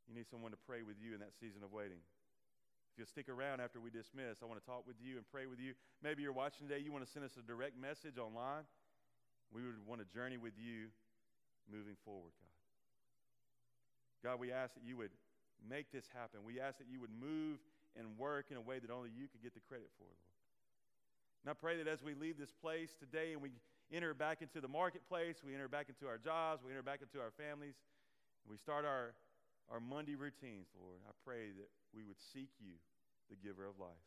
you 0.09 0.15
need 0.15 0.27
someone 0.31 0.51
to 0.53 0.57
pray 0.67 0.83
with 0.83 0.97
you 1.03 1.15
in 1.15 1.21
that 1.21 1.35
season 1.39 1.63
of 1.63 1.73
waiting. 1.73 1.99
If 2.93 2.99
you'll 2.99 3.11
stick 3.11 3.29
around 3.29 3.61
after 3.61 3.79
we 3.79 3.91
dismiss, 3.91 4.43
I 4.43 4.47
want 4.47 4.59
to 4.59 4.67
talk 4.67 4.87
with 4.87 4.97
you 5.03 5.17
and 5.19 5.27
pray 5.31 5.47
with 5.47 5.61
you. 5.61 5.75
Maybe 6.03 6.23
you're 6.23 6.33
watching 6.33 6.67
today, 6.67 6.83
you 6.83 6.91
want 6.91 7.05
to 7.05 7.11
send 7.11 7.25
us 7.25 7.37
a 7.39 7.43
direct 7.43 7.79
message 7.79 8.19
online. 8.19 8.65
We 9.53 9.63
would 9.63 9.79
want 9.87 10.01
to 10.01 10.07
journey 10.11 10.39
with 10.39 10.55
you 10.59 10.91
moving 11.71 11.95
forward, 12.05 12.33
God. 12.41 14.31
God, 14.31 14.41
we 14.41 14.51
ask 14.51 14.75
that 14.75 14.83
you 14.83 14.97
would 14.97 15.13
make 15.63 15.93
this 15.93 16.07
happen. 16.13 16.41
We 16.45 16.61
ask 16.61 16.79
that 16.79 16.89
you 16.91 17.01
would 17.01 17.15
move 17.15 17.59
and 17.95 18.19
work 18.19 18.47
in 18.51 18.57
a 18.57 18.61
way 18.61 18.79
that 18.79 18.91
only 18.91 19.11
you 19.15 19.29
could 19.29 19.43
get 19.43 19.55
the 19.55 19.61
credit 19.61 19.91
for, 19.97 20.05
Lord. 20.05 20.28
And 21.45 21.51
I 21.51 21.55
pray 21.55 21.77
that 21.79 21.89
as 21.89 22.03
we 22.03 22.15
leave 22.15 22.39
this 22.39 22.53
place 22.53 22.95
today 22.99 23.33
and 23.33 23.43
we 23.43 23.51
enter 23.93 24.13
back 24.13 24.43
into 24.43 24.61
the 24.61 24.69
marketplace, 24.69 25.37
we 25.45 25.55
enter 25.55 25.69
back 25.69 25.89
into 25.89 26.07
our 26.07 26.19
jobs, 26.19 26.63
we 26.65 26.71
enter 26.73 26.83
back 26.83 27.01
into 27.01 27.21
our 27.21 27.31
families, 27.31 27.75
and 28.45 28.51
we 28.51 28.59
start 28.59 28.85
our, 28.85 29.15
our 29.71 29.81
Monday 29.81 30.15
routines, 30.15 30.69
Lord, 30.79 30.99
I 31.09 31.13
pray 31.25 31.51
that 31.57 31.71
we 31.95 32.03
would 32.05 32.21
seek 32.33 32.51
you, 32.61 32.77
the 33.31 33.37
giver 33.37 33.65
of 33.65 33.79
life, 33.79 34.05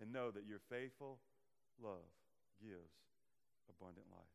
and 0.00 0.12
know 0.12 0.30
that 0.30 0.46
your 0.46 0.58
faithful 0.70 1.18
love 1.82 2.08
gives 2.60 2.94
abundant 3.68 4.06
life. 4.10 4.34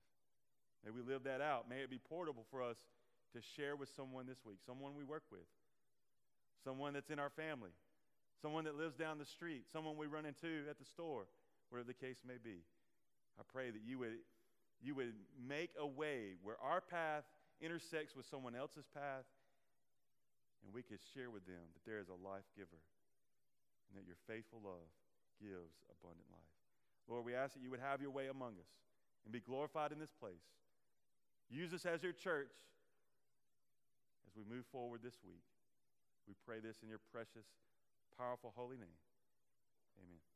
May 0.86 0.92
we 0.92 1.02
live 1.02 1.24
that 1.24 1.42
out. 1.42 1.70
May 1.70 1.82
it 1.82 1.90
be 1.90 2.00
portable 2.00 2.46
for 2.50 2.62
us 2.62 2.78
to 3.34 3.40
share 3.42 3.76
with 3.76 3.90
someone 3.96 4.26
this 4.26 4.46
week, 4.46 4.60
someone 4.66 4.96
we 4.96 5.04
work 5.04 5.24
with, 5.32 5.48
someone 6.64 6.94
that's 6.94 7.10
in 7.10 7.20
our 7.20 7.30
family, 7.30 7.72
someone 8.42 8.64
that 8.66 8.76
lives 8.76 8.96
down 8.96 9.18
the 9.18 9.26
street, 9.26 9.66
someone 9.72 9.98
we 9.98 10.08
run 10.08 10.26
into 10.26 10.64
at 10.70 10.80
the 10.80 10.86
store, 10.86 11.26
whatever 11.70 11.88
the 11.88 11.98
case 11.98 12.22
may 12.26 12.38
be. 12.42 12.64
I 13.40 13.44
pray 13.48 13.70
that 13.70 13.82
you 13.86 14.00
would, 14.00 14.24
you 14.82 14.96
would 14.96 15.14
make 15.38 15.72
a 15.80 15.86
way 15.86 16.40
where 16.42 16.58
our 16.62 16.82
path 16.82 17.24
intersects 17.62 18.16
with 18.16 18.26
someone 18.26 18.56
else's 18.56 18.86
path 18.94 19.26
and 20.66 20.74
we 20.74 20.82
could 20.82 21.00
share 21.14 21.30
with 21.30 21.46
them 21.46 21.74
that 21.74 21.86
there 21.86 22.00
is 22.00 22.10
a 22.10 22.18
life 22.18 22.46
giver 22.56 22.82
and 23.90 23.94
that 23.96 24.06
your 24.06 24.18
faithful 24.28 24.60
love 24.64 24.90
gives 25.40 25.86
abundant 25.88 26.28
life. 26.34 26.54
Lord, 27.08 27.24
we 27.24 27.36
ask 27.36 27.54
that 27.54 27.64
you 27.64 27.72
would 27.72 27.80
have 27.80 28.02
your 28.02 28.12
way 28.12 28.28
among 28.28 28.60
us 28.60 28.74
and 29.24 29.32
be 29.32 29.40
glorified 29.40 29.92
in 29.92 30.00
this 30.00 30.12
place. 30.12 30.44
Use 31.50 31.74
us 31.74 31.86
as 31.86 32.04
your 32.04 32.12
church 32.12 32.52
as 34.28 34.36
we 34.36 34.44
move 34.44 34.66
forward 34.72 35.00
this 35.04 35.16
week. 35.24 35.46
We 36.28 36.36
pray 36.46 36.60
this 36.60 36.84
in 36.84 36.90
your 36.90 37.00
precious, 37.12 37.48
powerful, 38.18 38.52
holy 38.56 38.76
name. 38.76 39.00
Amen. 40.04 40.27